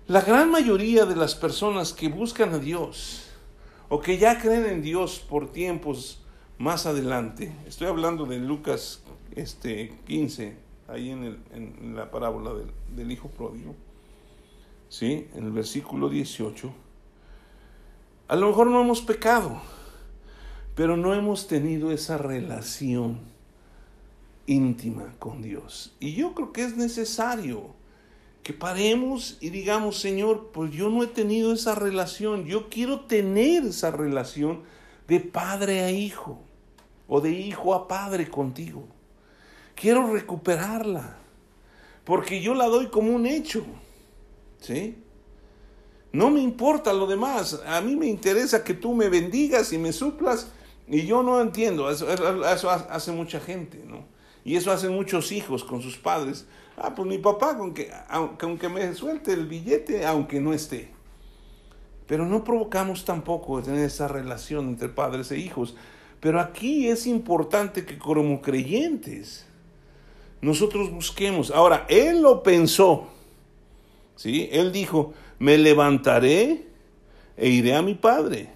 [0.08, 3.24] La gran mayoría de las personas que buscan a Dios
[3.90, 6.22] o que ya creen en Dios por tiempos
[6.58, 9.04] más adelante, estoy hablando de Lucas
[9.36, 10.56] este, 15,
[10.88, 13.76] ahí en, el, en la parábola del, del, hijo pródigo,
[14.90, 15.28] ¿sí?
[15.34, 16.72] en el versículo 18,
[18.28, 19.62] a lo mejor no hemos pecado,
[20.76, 23.35] pero no hemos tenido esa relación
[24.48, 25.96] íntima con Dios.
[26.00, 27.76] Y yo creo que es necesario
[28.44, 33.66] que paremos y digamos, Señor, pues yo no he tenido esa relación, yo quiero tener
[33.66, 34.64] esa relación
[35.08, 36.40] de padre a hijo
[37.08, 38.88] o de hijo a padre contigo.
[39.74, 41.18] Quiero recuperarla,
[42.04, 43.66] porque yo la doy como un hecho,
[44.60, 45.02] ¿sí?
[46.12, 49.92] No me importa lo demás, a mí me interesa que tú me bendigas y me
[49.92, 50.52] suplas,
[50.88, 54.06] y yo no entiendo, eso, eso hace mucha gente, ¿no?
[54.46, 56.46] Y eso hacen muchos hijos con sus padres.
[56.78, 60.92] Ah, pues mi papá, con que, aunque me suelte el billete, aunque no esté.
[62.06, 65.76] Pero no provocamos tampoco tener esa relación entre padres e hijos.
[66.20, 69.48] Pero aquí es importante que como creyentes
[70.42, 71.50] nosotros busquemos.
[71.50, 73.08] Ahora, él lo pensó.
[74.16, 74.48] ¿Sí?
[74.52, 76.68] Él dijo, "Me levantaré
[77.36, 78.50] e iré a mi padre."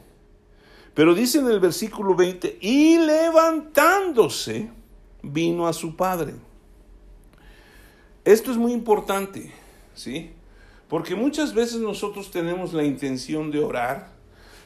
[0.94, 4.70] Pero dice en el versículo 20, "Y levantándose
[5.22, 6.36] vino a su padre."
[8.26, 9.52] Esto es muy importante,
[9.96, 10.32] ¿sí?
[10.88, 14.12] Porque muchas veces nosotros tenemos la intención de orar,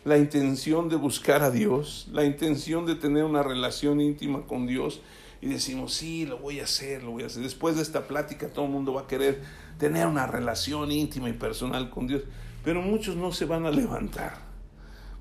[0.06, 5.02] la intención de buscar a Dios, la intención de tener una relación íntima con Dios
[5.42, 7.44] y decimos, sí, lo voy a hacer, lo voy a hacer.
[7.44, 9.42] Después de esta plática todo el mundo va a querer
[9.78, 12.24] tener una relación íntima y personal con Dios,
[12.64, 14.38] pero muchos no se van a levantar.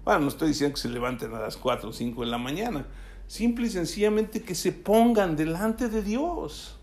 [0.05, 2.87] Bueno, no estoy diciendo que se levanten a las 4 o 5 de la mañana,
[3.33, 6.77] simple y sencillamente que se pongan delante de Dios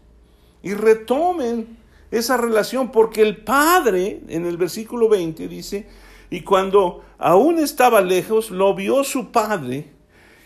[0.64, 1.78] y retomen
[2.10, 5.86] esa relación, porque el Padre, en el versículo 20, dice,
[6.32, 9.92] y cuando aún estaba lejos, lo vio su Padre,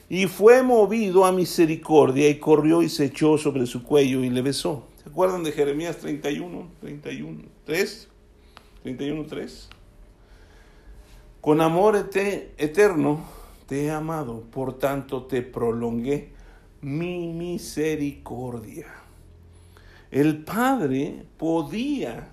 [0.10, 4.42] y fue movido a misericordia, y corrió y se echó sobre su cuello y le
[4.42, 4.86] besó.
[5.02, 8.10] ¿Se acuerdan de Jeremías 31, 31, 3?
[8.84, 9.70] 31, 3.
[11.40, 13.43] Con amor eterno
[13.74, 16.30] te he amado, por tanto te prolongué
[16.82, 18.86] mi misericordia.
[20.12, 22.30] El padre podía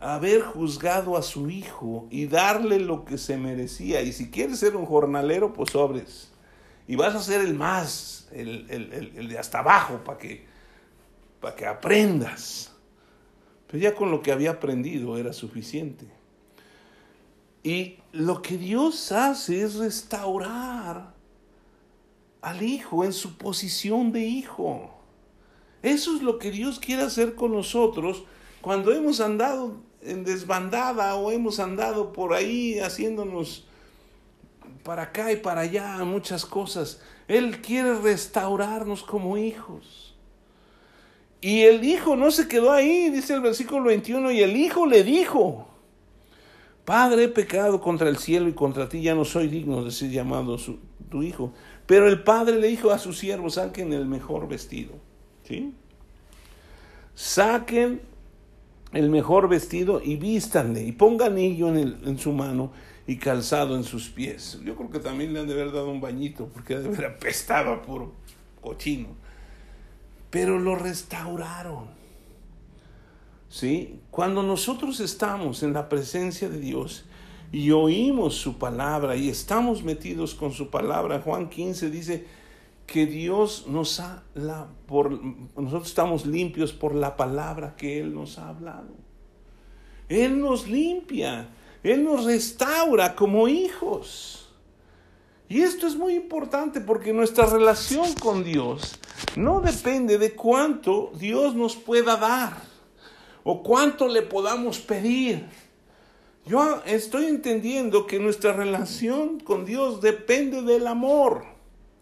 [0.00, 4.02] haber juzgado a su hijo y darle lo que se merecía.
[4.02, 6.30] Y si quieres ser un jornalero, pues sobres.
[6.86, 10.44] Y vas a ser el más, el, de hasta abajo, para que,
[11.40, 12.70] para que aprendas.
[13.66, 16.04] Pero ya con lo que había aprendido era suficiente.
[17.62, 21.14] Y lo que Dios hace es restaurar
[22.40, 24.90] al hijo en su posición de hijo.
[25.82, 28.24] Eso es lo que Dios quiere hacer con nosotros
[28.60, 33.66] cuando hemos andado en desbandada o hemos andado por ahí haciéndonos
[34.82, 37.00] para acá y para allá muchas cosas.
[37.28, 40.14] Él quiere restaurarnos como hijos.
[41.40, 45.02] Y el hijo no se quedó ahí, dice el versículo 21, y el hijo le
[45.02, 45.68] dijo,
[46.84, 50.10] Padre, he pecado contra el cielo y contra ti, ya no soy digno de ser
[50.10, 50.56] llamado
[51.08, 51.52] tu hijo.
[51.86, 54.92] Pero el padre le dijo a sus siervos, saquen el mejor vestido
[55.44, 55.74] ¿sí?
[57.14, 58.00] Saquen
[58.92, 62.72] el mejor vestido y vístanle y pongan anillo en, en su mano
[63.06, 64.58] y calzado en sus pies.
[64.64, 67.18] Yo creo que también le han de haber dado un bañito porque ha de haber
[68.60, 69.08] cochino.
[70.30, 72.01] Pero lo restauraron.
[73.52, 74.00] ¿Sí?
[74.10, 77.04] Cuando nosotros estamos en la presencia de Dios
[77.52, 82.26] y oímos su palabra y estamos metidos con su palabra, Juan 15 dice,
[82.86, 84.22] que Dios nos ha,
[84.86, 88.88] por, nosotros estamos limpios por la palabra que Él nos ha hablado.
[90.08, 91.50] Él nos limpia,
[91.82, 94.48] Él nos restaura como hijos.
[95.50, 98.98] Y esto es muy importante porque nuestra relación con Dios
[99.36, 102.71] no depende de cuánto Dios nos pueda dar
[103.44, 105.46] o cuánto le podamos pedir.
[106.44, 111.44] Yo estoy entendiendo que nuestra relación con Dios depende del amor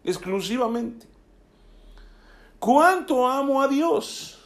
[0.04, 1.06] exclusivamente.
[2.58, 4.38] ¿Cuánto amo a Dios?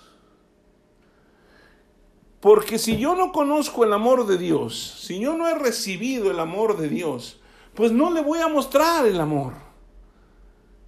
[2.41, 6.39] Porque si yo no conozco el amor de Dios, si yo no he recibido el
[6.39, 7.41] amor de Dios,
[7.75, 9.55] pues no le voy a mostrar el amor.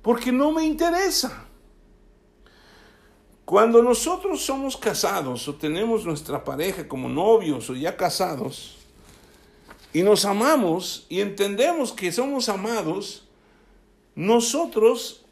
[0.03, 1.46] Porque no me interesa.
[3.47, 8.77] Cuando nosotros somos casados o tenemos nuestra pareja como novios o ya casados,
[9.93, 13.25] y nos amamos y entendemos que somos amados,
[14.17, 15.25] nosotros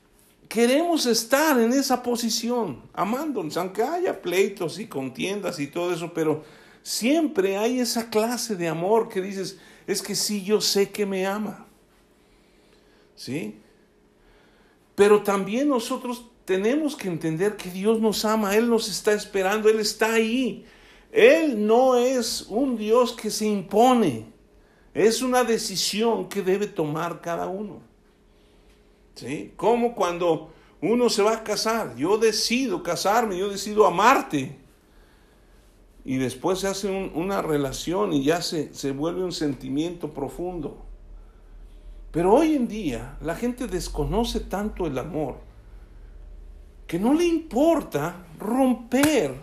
[0.49, 6.45] queremos estar en esa posición, amándonos, aunque haya pleitos y contiendas y todo eso, pero
[6.85, 11.27] siempre hay esa clase de amor que dices, es que sí, yo sé que me
[11.27, 11.67] ama.
[13.17, 13.59] ¿Sí?
[14.95, 19.81] Pero también nosotros tenemos que entender que Dios nos ama, Él nos está esperando, Él
[19.81, 20.65] está ahí.
[21.11, 24.27] Él no es un Dios que se impone,
[24.93, 27.81] es una decisión que debe tomar cada uno.
[29.15, 29.53] ¿Sí?
[29.57, 34.59] Como cuando uno se va a casar, yo decido casarme, yo decido amarte.
[36.05, 40.85] Y después se hace una relación y ya se, se vuelve un sentimiento profundo.
[42.11, 45.37] Pero hoy en día la gente desconoce tanto el amor
[46.87, 49.35] que no le importa romper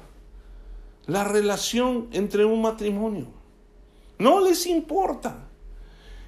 [1.07, 3.27] la relación entre un matrimonio.
[4.17, 5.47] No les importa.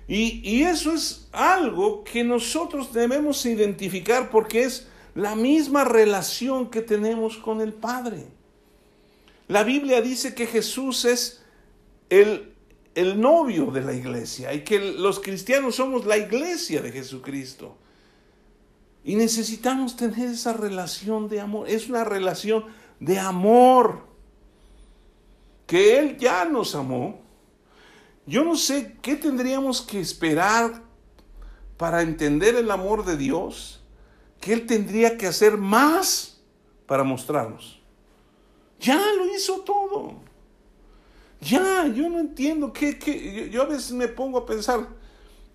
[0.07, 7.38] Y, eso es algo que nosotros debemos identificar porque es la misma relación que tenemos
[7.38, 8.26] con el Padre.
[9.47, 11.43] La Biblia dice que Jesús es
[12.09, 12.53] el,
[12.95, 17.78] el novio de la iglesia y que los cristianos somos la iglesia de Jesucristo.
[19.04, 21.70] Y necesitamos tener esa relación de amor.
[21.70, 22.66] Es una relación
[22.99, 24.08] de amor.
[25.68, 27.20] Que Él ya nos amó.
[28.26, 30.82] Yo no sé qué tendríamos que esperar
[31.78, 33.82] para entender el amor de Dios.
[34.39, 36.41] Que Él tendría que hacer más
[36.86, 37.82] para mostrarnos.
[38.80, 40.22] Ya lo hizo todo.
[41.43, 44.88] Ya, yo no entiendo qué, yo, a veces me pongo a pensar,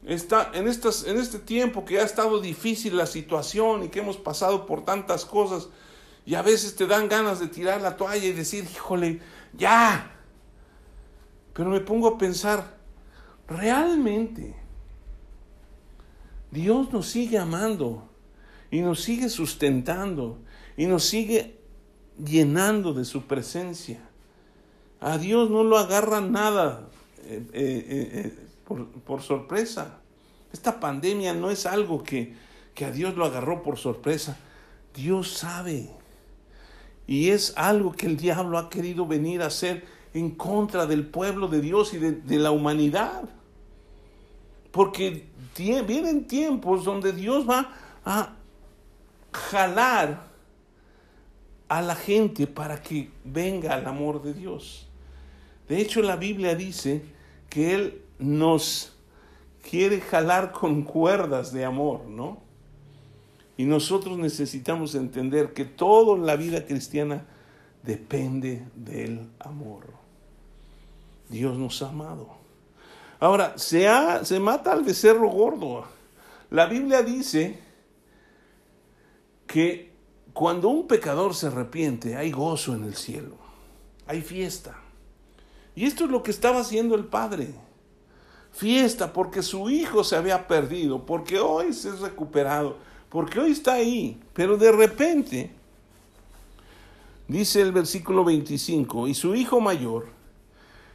[0.07, 4.17] está, en, estas, en este tiempo que ha estado difícil la situación y que hemos
[4.17, 5.69] pasado por tantas cosas,
[6.25, 9.21] y a veces te dan ganas de tirar la toalla y decir, híjole,
[9.55, 10.15] ya.
[11.55, 12.79] Pero me pongo a pensar,
[13.49, 14.55] realmente,
[16.51, 18.09] Dios nos sigue amando
[18.71, 20.39] y nos sigue sustentando
[20.77, 21.59] y nos sigue
[22.23, 24.01] llenando de su presencia.
[25.01, 26.89] A Dios no lo agarra nada
[27.23, 30.01] eh, eh, eh, por, sorpresa.
[30.53, 32.35] Esta pandemia no es algo que,
[32.75, 34.39] que a Dios lo agarró por sorpresa.
[34.95, 35.91] Dios sabe.
[37.07, 41.49] Y es algo que el diablo ha querido venir a hacer en contra del pueblo
[41.49, 43.29] de Dios y de, de la humanidad.
[44.71, 47.73] Porque vienen tiempos donde Dios va
[48.05, 48.35] a
[49.33, 50.29] jalar
[51.69, 54.87] a la gente para que venga al amor de Dios.
[55.69, 57.03] De hecho, la Biblia dice
[57.51, 58.93] que Él nos
[59.69, 62.39] quiere jalar con cuerdas de amor, ¿no?
[63.57, 67.27] Y nosotros necesitamos entender que todo en la vida cristiana
[67.83, 69.87] depende del amor.
[71.29, 72.29] Dios nos ha amado.
[73.21, 73.89] Ahora, se,
[74.23, 75.85] se mata al becerro gordo.
[76.51, 77.59] La Biblia dice
[79.47, 79.93] que
[80.33, 83.37] cuando un pecador se arrepiente, hay gozo en el cielo,
[84.07, 84.79] hay fiesta.
[85.75, 87.55] Y esto es lo que estaba haciendo el padre.
[88.59, 92.77] Fiesta porque su hijo se había perdido, porque hoy se ha recuperado,
[93.09, 94.21] porque hoy está ahí.
[94.33, 95.53] Pero de repente,
[97.29, 100.09] dice el versículo 25, y su hijo mayor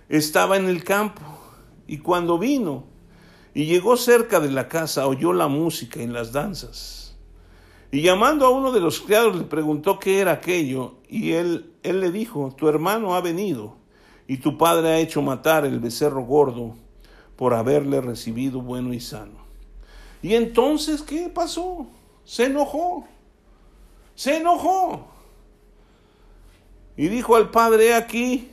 [0.09, 1.21] estaba en el campo,
[1.87, 2.83] y cuando vino
[3.53, 7.15] y llegó cerca de la casa, oyó la música y las danzas.
[7.93, 12.01] Y llamando a uno de los criados le preguntó qué era aquello, y él, él
[12.01, 13.77] le dijo, tu hermano ha venido
[14.27, 16.82] y tu padre ha hecho matar el becerro gordo
[17.35, 19.43] por haberle recibido bueno y sano.
[20.21, 21.87] Y entonces, ¿qué pasó?
[22.23, 23.05] Se enojó.
[24.15, 25.07] Se enojó.
[26.95, 28.49] Y dijo al padre, aquí,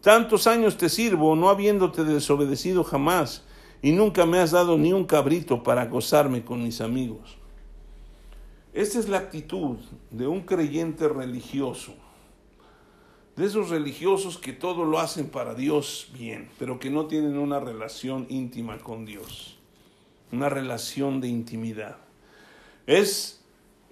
[0.00, 3.44] tantos años te sirvo, no habiéndote desobedecido jamás,
[3.80, 7.38] y nunca me has dado ni un cabrito para gozarme con mis amigos.
[8.74, 9.76] Esta es la actitud
[10.10, 11.94] de un creyente religioso
[13.38, 17.60] de esos religiosos que todo lo hacen para Dios bien, pero que no tienen una
[17.60, 19.56] relación íntima con Dios,
[20.32, 21.98] una relación de intimidad.
[22.88, 23.40] Es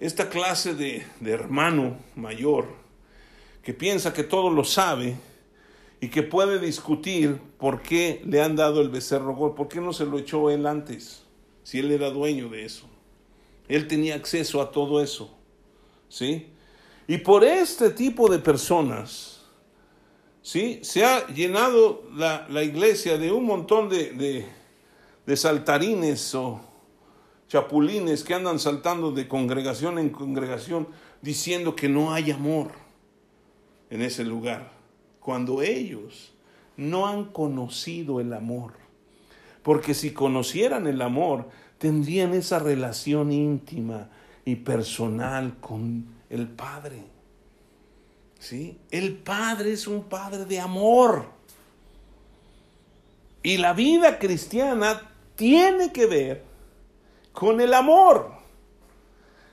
[0.01, 2.67] esta clase de, hermano mayor
[3.63, 5.15] que piensa que todo lo sabe
[6.01, 9.93] y que puede discutir por qué le han dado el becerro gol, por qué no
[9.93, 11.23] se lo echó él antes,
[11.63, 12.85] si él era dueño de eso.
[13.69, 15.33] Él tenía acceso a todo eso,
[16.09, 16.47] ¿sí?
[17.07, 19.36] Y por este tipo de personas,
[20.47, 20.79] ¿sí?
[20.81, 24.45] Se ha llenado la, iglesia de un montón de,
[25.25, 26.61] de, saltarines o
[27.49, 30.87] chapulines que andan saltando de congregación en congregación
[31.21, 32.71] diciendo que no hay amor
[33.89, 34.71] en ese lugar,
[35.19, 36.33] cuando ellos
[36.77, 38.71] no han conocido el amor.
[39.63, 44.09] Porque si conocieran el amor, tendrían esa relación íntima
[44.45, 47.16] y personal con el Padre.
[48.39, 48.79] ¿Sí?
[48.91, 51.25] El Padre es un Padre de amor.
[53.43, 56.43] Y la vida cristiana tiene que ver
[57.31, 58.31] con el amor.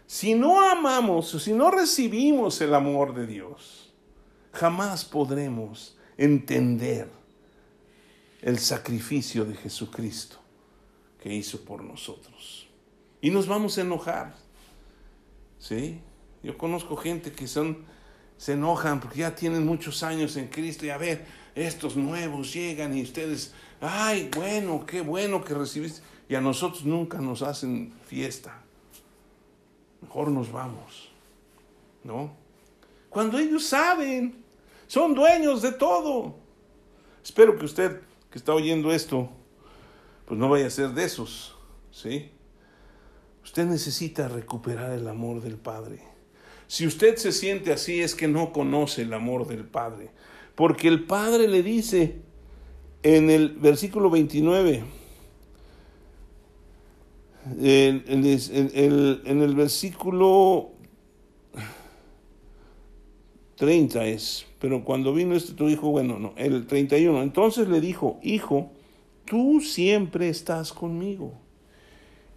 [0.07, 3.93] Si no amamos o si no recibimos el amor de Dios,
[4.53, 7.09] jamás podremos entender
[8.43, 10.37] el sacrificio de Jesucristo
[11.23, 12.69] que hizo por nosotros.
[13.21, 14.35] Y nos vamos a enojar.
[15.59, 16.01] ¿Sí?
[16.43, 17.87] Yo conozco gente que son
[18.37, 21.25] se enojan porque ya tienen muchos años en Cristo y a ver,
[21.55, 26.03] estos nuevos llegan y ustedes, ay, bueno, qué bueno que recibiste.
[26.29, 28.63] Y a nosotros nunca nos hacen fiesta.
[30.01, 31.11] Mejor nos vamos,
[32.03, 32.33] ¿no?
[33.09, 34.43] Cuando ellos saben,
[34.87, 36.35] son dueños de todo.
[37.23, 39.31] Espero que usted que está oyendo esto,
[40.27, 41.57] pues no vaya a ser de esos,
[41.93, 42.33] ¿sí?
[43.45, 46.14] Usted necesita recuperar el amor del Padre.
[46.67, 50.11] Si usted se siente así es que no conoce el amor del Padre.
[50.55, 52.17] Porque el Padre le dice
[53.03, 54.85] en el versículo 29,
[57.61, 60.71] en el versículo
[63.57, 68.19] 30 es, pero cuando vino este tu hijo, bueno, no, el 31, entonces le dijo,
[68.23, 68.71] hijo,
[69.25, 71.33] tú siempre estás conmigo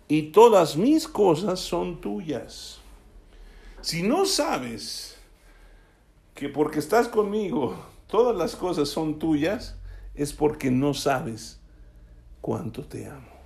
[0.08, 2.77] y todas mis cosas son tuyas.
[3.82, 5.16] Si no sabes
[6.34, 9.76] que porque estás conmigo todas las cosas son tuyas,
[10.16, 11.60] es porque no sabes
[12.42, 13.38] cuánto te amo.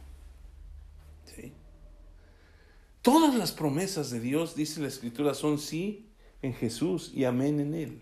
[3.01, 6.05] Todas las promesas de Dios, dice la Escritura, son sí
[6.41, 8.01] en Jesús y amén en Él.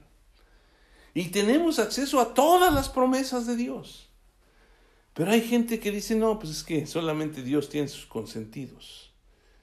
[1.14, 4.10] Y tenemos acceso a todas las promesas de Dios.
[5.14, 9.14] Pero hay gente que dice, no, pues es que solamente Dios tiene sus consentidos.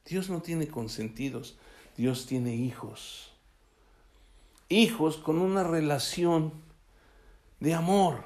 [0.07, 1.59] Dios no tiene consentidos,
[1.97, 3.33] Dios tiene hijos.
[4.69, 6.53] Hijos con una relación
[7.61, 8.25] de amor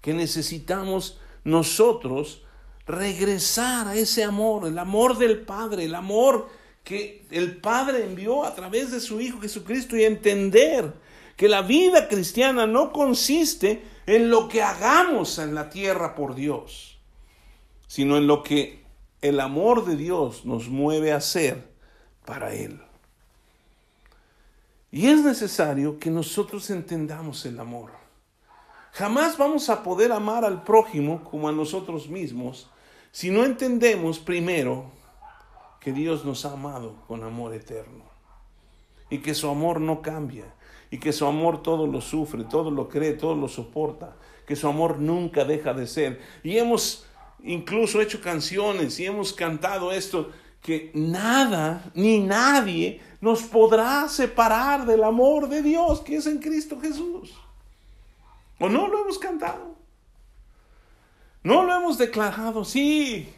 [0.00, 2.42] que necesitamos nosotros
[2.86, 6.48] regresar a ese amor, el amor del Padre, el amor
[6.82, 10.92] que el Padre envió a través de su Hijo Jesucristo y entender
[11.36, 16.98] que la vida cristiana no consiste en lo que hagamos en la tierra por Dios,
[17.86, 18.82] sino en lo que
[19.22, 21.69] el amor de Dios nos mueve a hacer
[22.30, 22.80] para Él.
[24.92, 27.90] Y es necesario que nosotros entendamos el amor.
[28.92, 32.70] Jamás vamos a poder amar al prójimo como a nosotros mismos
[33.10, 34.92] si no entendemos primero
[35.80, 38.04] que Dios nos ha amado con amor eterno
[39.08, 40.54] y que su amor no cambia
[40.88, 44.14] y que su amor todo lo sufre, todo lo cree, todo lo soporta,
[44.46, 46.20] que su amor nunca deja de ser.
[46.44, 47.06] Y hemos
[47.42, 50.30] incluso hecho canciones y hemos cantado esto,
[50.60, 56.78] que nada ni nadie nos podrá separar del amor de Dios que es en Cristo
[56.80, 57.34] Jesús.
[58.58, 59.74] ¿O no lo hemos cantado?
[61.42, 62.64] ¿No lo hemos declarado?
[62.64, 63.32] Sí,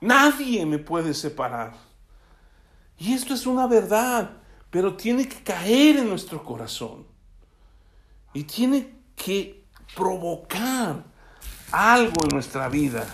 [0.00, 1.72] Nadie me puede separar.
[2.98, 4.30] Y esto es una verdad,
[4.70, 7.06] pero tiene que caer en nuestro corazón.
[8.32, 11.04] Y tiene que provocar
[11.72, 13.06] algo en nuestra vida.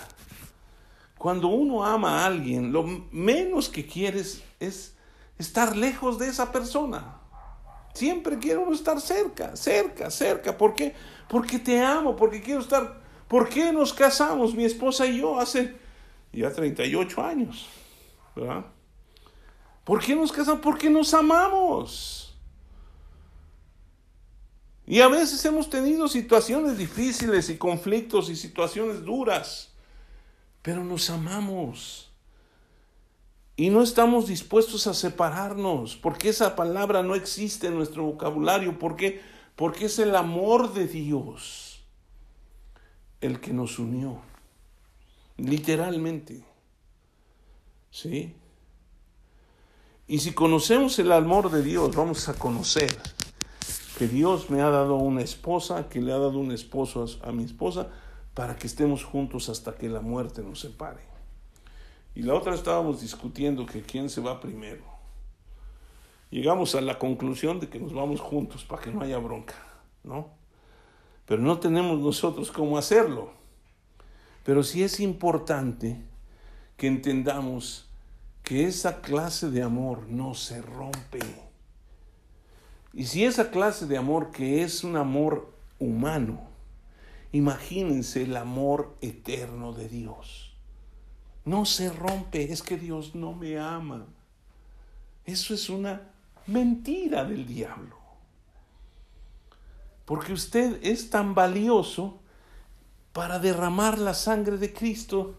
[1.23, 4.93] Cuando uno ama a alguien, lo menos que quieres es
[5.37, 7.17] estar lejos de esa persona.
[7.93, 10.57] Siempre quiero estar cerca, cerca, cerca.
[10.57, 10.93] ¿Por qué?
[11.29, 13.01] Porque te amo, porque quiero estar.
[13.29, 15.77] ¿Por qué nos casamos, mi esposa y yo, hace
[16.33, 17.69] ya 38 años.
[19.85, 20.59] ¿Por qué nos casamos?
[20.59, 22.37] Porque nos amamos.
[24.85, 29.72] Y a veces hemos tenido situaciones difíciles y conflictos y situaciones duras,
[30.63, 32.11] pero nos amamos.
[33.55, 38.79] Y no estamos dispuestos a separarnos, porque esa palabra no existe en nuestro vocabulario.
[38.79, 39.21] ¿Por qué?
[39.55, 41.83] Porque es el amor de Dios
[43.21, 44.33] el que nos unió
[45.37, 46.43] literalmente.
[47.91, 48.33] ¿Sí?
[50.07, 52.97] Y si conocemos el amor de Dios, vamos a conocer
[53.97, 57.43] que Dios me ha dado una esposa, que le ha dado un esposo a, mi
[57.43, 57.89] esposa,
[58.33, 61.01] para que estemos juntos hasta que la muerte nos separe.
[62.15, 64.83] Y la otra estábamos discutiendo que quién se va primero.
[66.29, 69.55] Llegamos a la conclusión de que nos vamos juntos para que no haya bronca,
[70.03, 70.29] ¿no?
[71.25, 73.31] Pero no tenemos nosotros cómo hacerlo.
[74.43, 76.01] Pero sí es importante
[76.75, 77.87] que entendamos
[78.43, 81.19] que esa clase de amor no se rompe.
[82.93, 86.52] Y si esa clase de amor que es un amor humano,
[87.33, 90.55] imagínense el amor eterno de Dios.
[91.43, 94.05] No se rompe, es que Dios no me ama.
[95.25, 96.13] Eso es una
[96.47, 97.97] mentira del diablo.
[100.05, 102.19] Porque usted es tan valioso
[103.13, 105.35] para derramar la sangre de Cristo,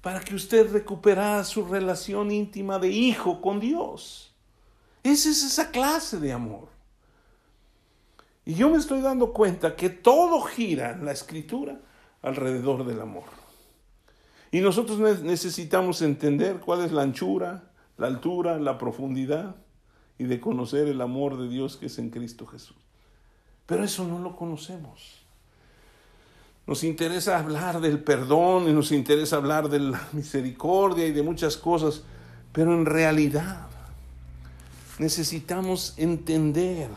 [0.00, 4.34] para que usted recuperara su relación íntima de hijo con Dios.
[5.02, 6.71] Esa es esa clase de amor.
[8.44, 11.80] Y yo me estoy dando cuenta que todo gira en la escritura
[12.22, 13.24] alrededor del amor.
[14.50, 19.56] Y nosotros necesitamos entender cuál es la anchura, la altura, la profundidad
[20.18, 22.76] y de conocer el amor de Dios que es en Cristo Jesús.
[23.66, 25.22] Pero eso no lo conocemos.
[26.66, 31.56] Nos interesa hablar del perdón y nos interesa hablar de la misericordia y de muchas
[31.56, 32.02] cosas,
[32.52, 33.66] pero en realidad
[34.98, 36.88] necesitamos entender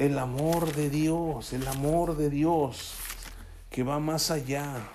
[0.00, 2.94] el amor de Dios, el amor de Dios
[3.68, 4.88] que va más allá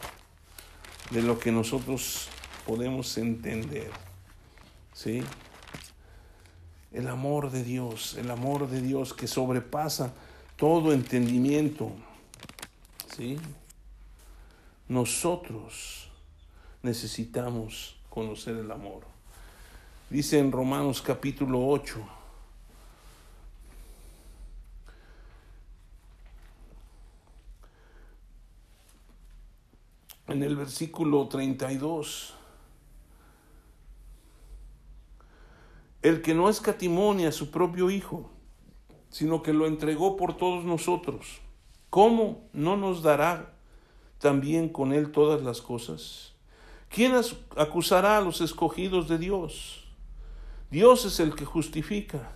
[1.12, 2.28] de lo que nosotros
[2.66, 3.92] podemos entender.
[4.94, 5.24] ¿Sí?
[6.92, 10.12] El amor de Dios, el amor de Dios que sobrepasa
[10.56, 11.92] todo entendimiento.
[13.16, 13.38] ¿sí?
[14.88, 16.10] Nosotros
[16.82, 19.04] necesitamos conocer el amor.
[20.10, 22.15] Dice en Romanos capítulo 8,
[30.28, 32.34] en el versículo 32,
[36.02, 38.30] el que no escatimone a su propio Hijo,
[39.10, 41.40] sino que lo entregó por todos nosotros,
[41.90, 43.54] ¿cómo no nos dará
[44.20, 46.34] también con él todas las cosas?
[46.90, 47.14] ¿Quién
[47.58, 49.86] acusará a los escogidos de Dios?
[50.72, 52.32] Dios es el que justifica.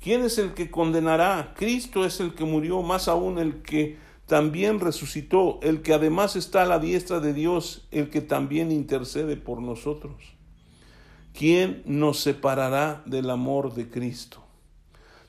[0.00, 1.54] ¿Quién es el que condenará?
[1.56, 3.98] Cristo es el que murió, más aún el que
[4.28, 9.38] también resucitó, el que además está a la diestra de Dios, el que también intercede
[9.38, 10.34] por nosotros.
[11.32, 14.44] ¿Quién nos separará del amor de Cristo?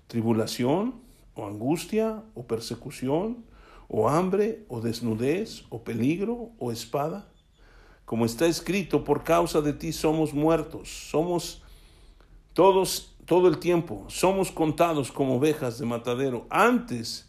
[0.08, 0.95] ¿Tribulación
[1.34, 3.45] o angustia o persecución
[3.88, 7.30] o hambre o desnudez o peligro o espada?
[8.04, 11.64] Como está escrito, por causa de ti somos muertos, somos
[12.54, 16.47] todos todo el tiempo, somos contados como ovejas de matadero.
[16.50, 17.28] Antes,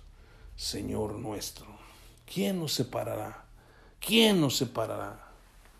[0.61, 1.65] Señor nuestro.
[2.31, 3.45] ¿Quién nos separará?
[3.99, 5.27] ¿Quién nos separará?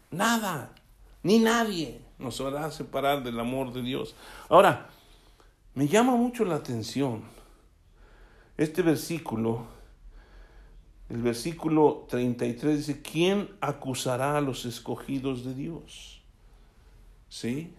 [0.09, 0.73] Nada,
[1.21, 4.15] ni nadie nos a separar del amor de Dios.
[4.49, 4.89] Ahora,
[5.75, 7.21] me llama mucho la atención
[8.57, 9.67] este versículo,
[11.09, 16.23] el versículo 33 dice, ¿quién acusará a los escogidos de Dios?
[17.29, 17.71] ¿Sí?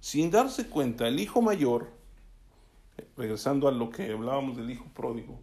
[0.00, 1.90] Sin darse cuenta, el hijo mayor,
[3.16, 5.40] regresando a lo que hablábamos del hijo pródigo,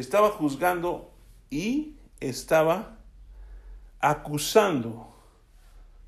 [0.00, 1.10] estaba juzgando
[1.50, 2.98] y estaba
[4.00, 5.08] acusando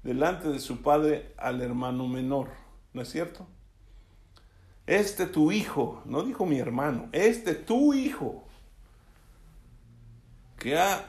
[0.04, 2.50] delante de su padre al hermano menor,
[2.92, 3.46] ¿no es cierto?
[4.86, 8.44] Este tu hijo, no dijo mi hermano, este tu hijo,
[10.56, 11.04] que ha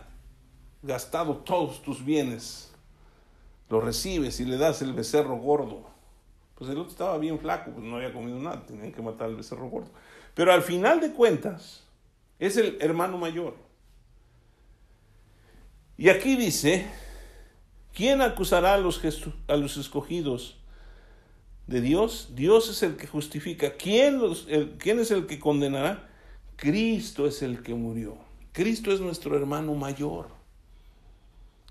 [0.81, 2.73] gastado todos tus bienes,
[3.69, 5.89] lo recibes y le das el becerro gordo.
[6.55, 9.35] Pues el otro estaba bien flaco, pues no había comido nada, tenían que matar al
[9.35, 9.89] becerro gordo.
[10.33, 11.83] Pero al final de cuentas,
[12.41, 13.55] es el hermano mayor.
[15.97, 16.87] Y aquí dice
[17.93, 19.01] ¿Quién acusará a los,
[19.47, 20.57] a los escogidos
[21.67, 22.29] de Dios?
[22.35, 23.73] Dios es el que justifica.
[23.73, 26.09] ¿Quién, los, ¿Quién es el que condenará?
[26.55, 28.17] Cristo es el que murió.
[28.53, 30.29] Cristo es nuestro hermano mayor.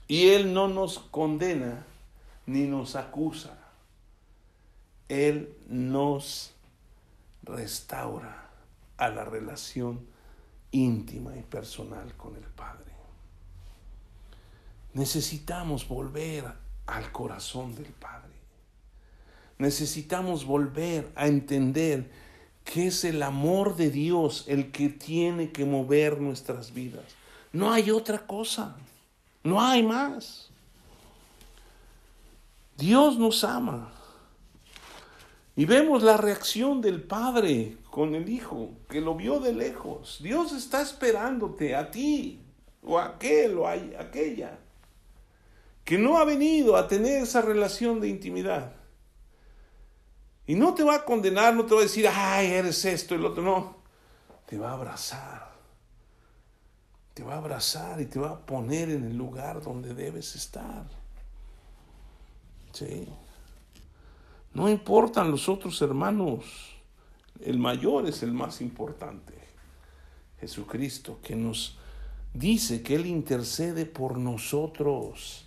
[0.09, 1.87] Y Él no nos condena
[2.47, 3.59] ni nos acusa.
[5.09, 6.53] Él nos
[7.43, 8.51] restaura
[8.99, 10.07] a la relación
[10.73, 12.93] íntima y personal con el Padre.
[14.95, 16.45] Necesitamos volver
[16.87, 18.31] al corazón del Padre.
[19.59, 22.11] Necesitamos volver a entender
[22.65, 27.05] que es el amor de Dios el que tiene que mover nuestras vidas.
[27.53, 28.77] No hay otra cosa.
[29.43, 30.51] No hay más.
[32.77, 33.93] Dios nos ama.
[35.57, 40.21] Y vemos la reacción del Padre con el Hijo, que lo vio de lejos.
[40.23, 42.41] Dios está esperándote a ti,
[42.83, 44.59] o a aquel, o a aquella
[45.91, 48.75] que no ha venido a tener esa relación de intimidad.
[50.47, 53.19] Y no te va a condenar, no te va a decir, ay, eres esto y
[53.19, 53.77] lo otro, no.
[54.47, 55.51] Te va a abrazar.
[57.13, 60.85] Te va a abrazar y te va a poner en el lugar donde debes estar.
[62.73, 63.09] Sí.
[64.53, 66.45] No importan los otros hermanos.
[67.41, 69.35] El mayor es el más importante.
[70.41, 71.79] Jesucristo, que nos
[72.35, 75.47] dice que Él intercede por nosotros.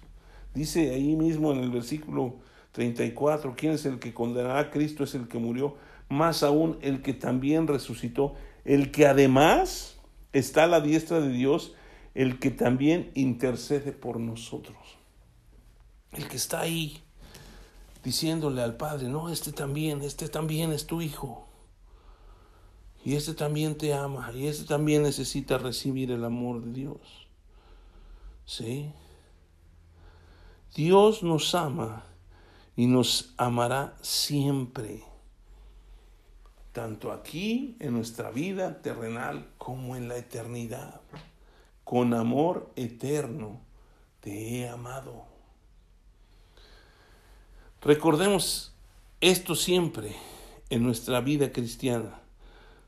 [0.54, 2.36] Dice ahí mismo en el versículo
[2.72, 5.04] 34, ¿quién es el que condenará a Cristo?
[5.04, 5.76] Es el que murió,
[6.10, 8.36] más aún el que también resucitó,
[8.66, 10.00] el que además
[10.32, 11.74] está a la diestra de Dios,
[12.14, 14.78] el que también intercede por nosotros.
[16.12, 17.03] El que está ahí
[18.04, 21.48] diciéndole al Padre, no, este también, este también es tu hijo.
[23.06, 27.00] Y este también te ama, y este también necesita recibir el amor de Dios.
[28.46, 28.92] ¿Sí?
[30.76, 32.04] Dios nos ama
[32.76, 35.04] y nos amará siempre,
[36.72, 41.02] tanto aquí en nuestra vida terrenal como en la eternidad.
[41.84, 43.62] Con amor eterno
[44.22, 45.33] te he amado.
[47.86, 48.74] Recordemos
[49.20, 50.16] esto siempre
[50.70, 52.22] en nuestra vida cristiana.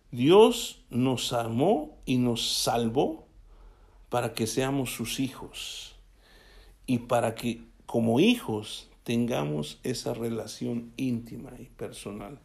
[0.09, 3.27] Dios nos amó y nos salvó
[4.07, 5.97] para que seamos sus hijos
[6.85, 12.39] y para que como hijos tengamos esa relación íntima y personal.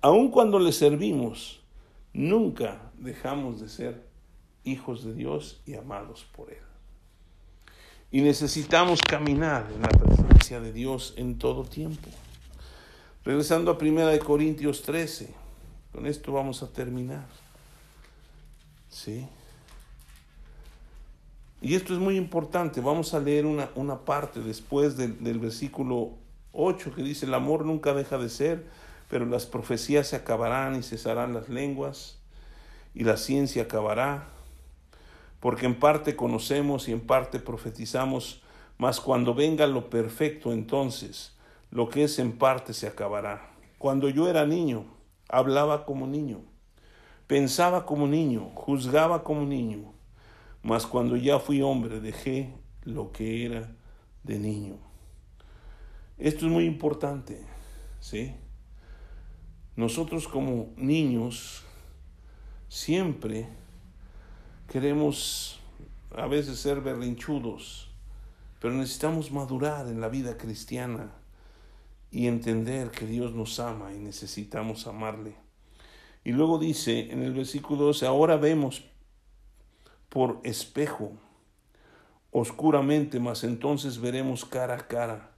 [0.00, 1.62] Aun cuando le servimos,
[2.12, 4.08] nunca dejamos de ser
[4.62, 6.67] hijos de Dios y amados por Él.
[8.10, 12.08] Y necesitamos caminar en la presencia de Dios en todo tiempo.
[13.24, 15.28] Regresando a 1 Corintios 13,
[15.92, 17.26] con esto vamos a terminar.
[18.88, 19.26] ¿Sí?
[21.60, 22.80] Y esto es muy importante.
[22.80, 26.12] Vamos a leer una, una parte después del, del versículo
[26.52, 28.64] 8 que dice, el amor nunca deja de ser,
[29.10, 32.18] pero las profecías se acabarán y cesarán las lenguas,
[32.94, 34.28] y la ciencia acabará,
[35.40, 38.42] porque en parte conocemos y en parte profetizamos,
[38.76, 41.36] mas cuando venga lo perfecto entonces,
[41.70, 43.50] lo que es en parte se acabará.
[43.78, 44.86] Cuando yo era niño,
[45.28, 46.40] hablaba como niño,
[47.26, 49.92] pensaba como niño, juzgaba como niño,
[50.62, 53.70] mas cuando ya fui hombre dejé lo que era
[54.24, 54.76] de niño.
[56.18, 57.40] Esto es muy importante,
[58.00, 58.34] ¿sí?
[59.76, 61.62] Nosotros como niños
[62.68, 63.48] siempre
[64.68, 65.60] queremos
[66.14, 67.90] a veces ser berrinchudos,
[68.60, 71.12] pero necesitamos madurar en la vida cristiana
[72.10, 75.34] y entender que Dios nos ama y necesitamos amarle.
[76.24, 78.84] Y luego dice en el versículo 12, ahora vemos
[80.08, 81.12] por espejo,
[82.30, 85.32] oscuramente, mas entonces veremos cara a cara.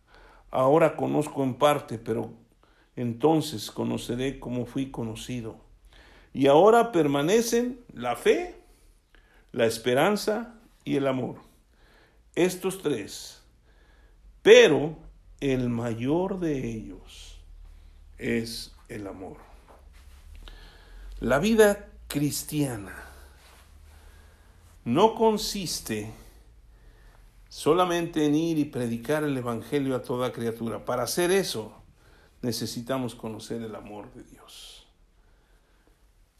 [0.51, 2.33] Ahora conozco en parte, pero
[2.97, 5.57] entonces conoceré como fui conocido.
[6.33, 8.60] Y ahora permanecen la fe,
[9.53, 11.37] la esperanza y el amor.
[12.35, 13.43] Estos tres.
[14.43, 14.97] Pero
[15.41, 17.39] el mayor de ellos
[18.19, 19.39] es el amor.
[21.21, 22.95] La vida cristiana
[24.85, 26.11] no consiste
[27.49, 30.85] solamente en ir y predicar el Evangelio a toda criatura.
[30.85, 31.75] Para hacer eso
[32.43, 34.87] necesitamos conocer el amor de Dios.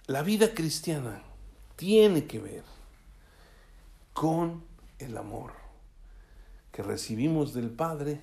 [0.07, 1.23] La vida cristiana
[1.77, 2.80] tiene que ver
[4.21, 4.63] con
[4.99, 5.55] el amor
[6.73, 8.21] que recibimos del Padre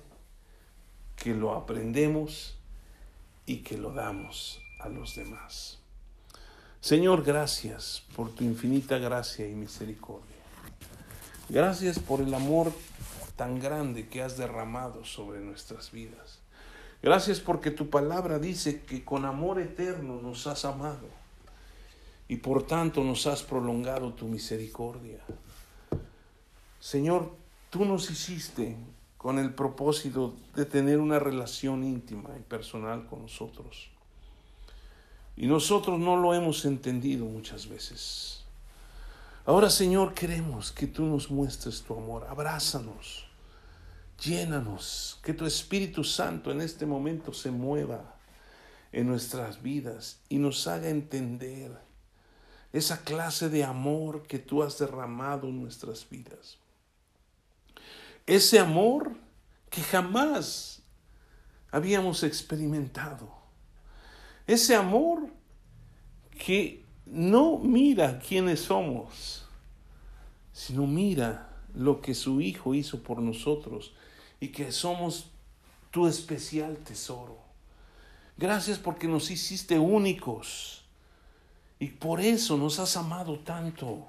[1.16, 2.56] que lo aprendemos
[3.46, 5.80] y que lo damos a los demás.
[6.80, 10.36] Señor, gracias por tu infinita gracia y misericordia.
[11.48, 12.72] Gracias por el amor
[13.34, 16.38] tan grande que has derramado sobre nuestras vidas.
[17.02, 21.08] Gracias porque tu palabra dice que con amor eterno nos has amado
[22.28, 25.18] y por tanto nos has prolongado tu misericordia.
[26.80, 27.34] Señor,
[27.70, 28.76] tú nos hiciste
[29.16, 33.90] con el propósito de tener una relación íntima y personal con nosotros.
[35.36, 38.44] Y nosotros no lo hemos entendido muchas veces.
[39.44, 42.26] Ahora, Señor, queremos que tú nos muestres tu amor.
[42.28, 43.26] Abrázanos,
[44.22, 48.14] llénanos, que tu Espíritu Santo en este momento se mueva
[48.92, 51.76] en nuestras vidas y nos haga entender
[52.72, 56.58] esa clase de amor que tú has derramado en nuestras vidas
[58.28, 59.16] ese amor
[59.70, 60.82] que jamás
[61.70, 63.32] habíamos experimentado.
[64.46, 65.28] Ese amor
[66.38, 69.46] que no mira quiénes somos,
[70.52, 73.94] sino mira lo que su Hijo hizo por nosotros
[74.40, 75.30] y que somos
[75.90, 77.38] tu especial tesoro.
[78.36, 80.84] Gracias porque nos hiciste únicos
[81.78, 84.06] y por eso nos has amado tanto.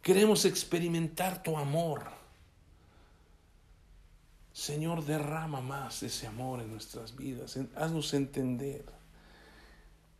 [0.00, 2.15] Queremos experimentar tu amor.
[4.56, 7.58] Señor, derrama más ese amor en nuestras vidas.
[7.76, 8.86] Haznos entender.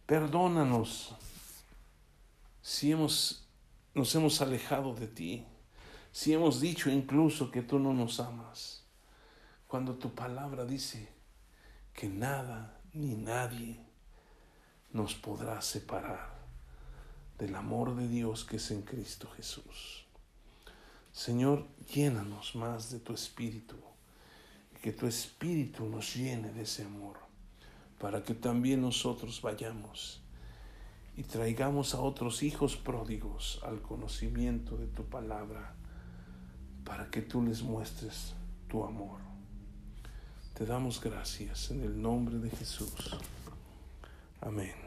[0.04, 1.14] Perdónanos
[2.60, 3.48] si hemos,
[3.94, 5.46] nos hemos alejado de ti,
[6.12, 8.84] si hemos dicho incluso que tú no nos amas,
[9.66, 11.08] cuando tu palabra dice
[11.94, 13.80] que nada ni nadie
[14.92, 16.36] nos podrá separar
[17.38, 20.04] del amor de Dios que es en Cristo Jesús.
[21.10, 23.85] Señor, llénanos más de tu espíritu
[24.82, 27.16] que tu espíritu nos llene de ese amor,
[27.98, 30.20] para que también nosotros vayamos
[31.16, 35.74] y traigamos a otros hijos pródigos al conocimiento de tu palabra,
[36.84, 38.34] para que tú les muestres
[38.68, 39.20] tu amor.
[40.54, 43.18] Te damos gracias en el nombre de Jesús.
[44.40, 44.85] Amén.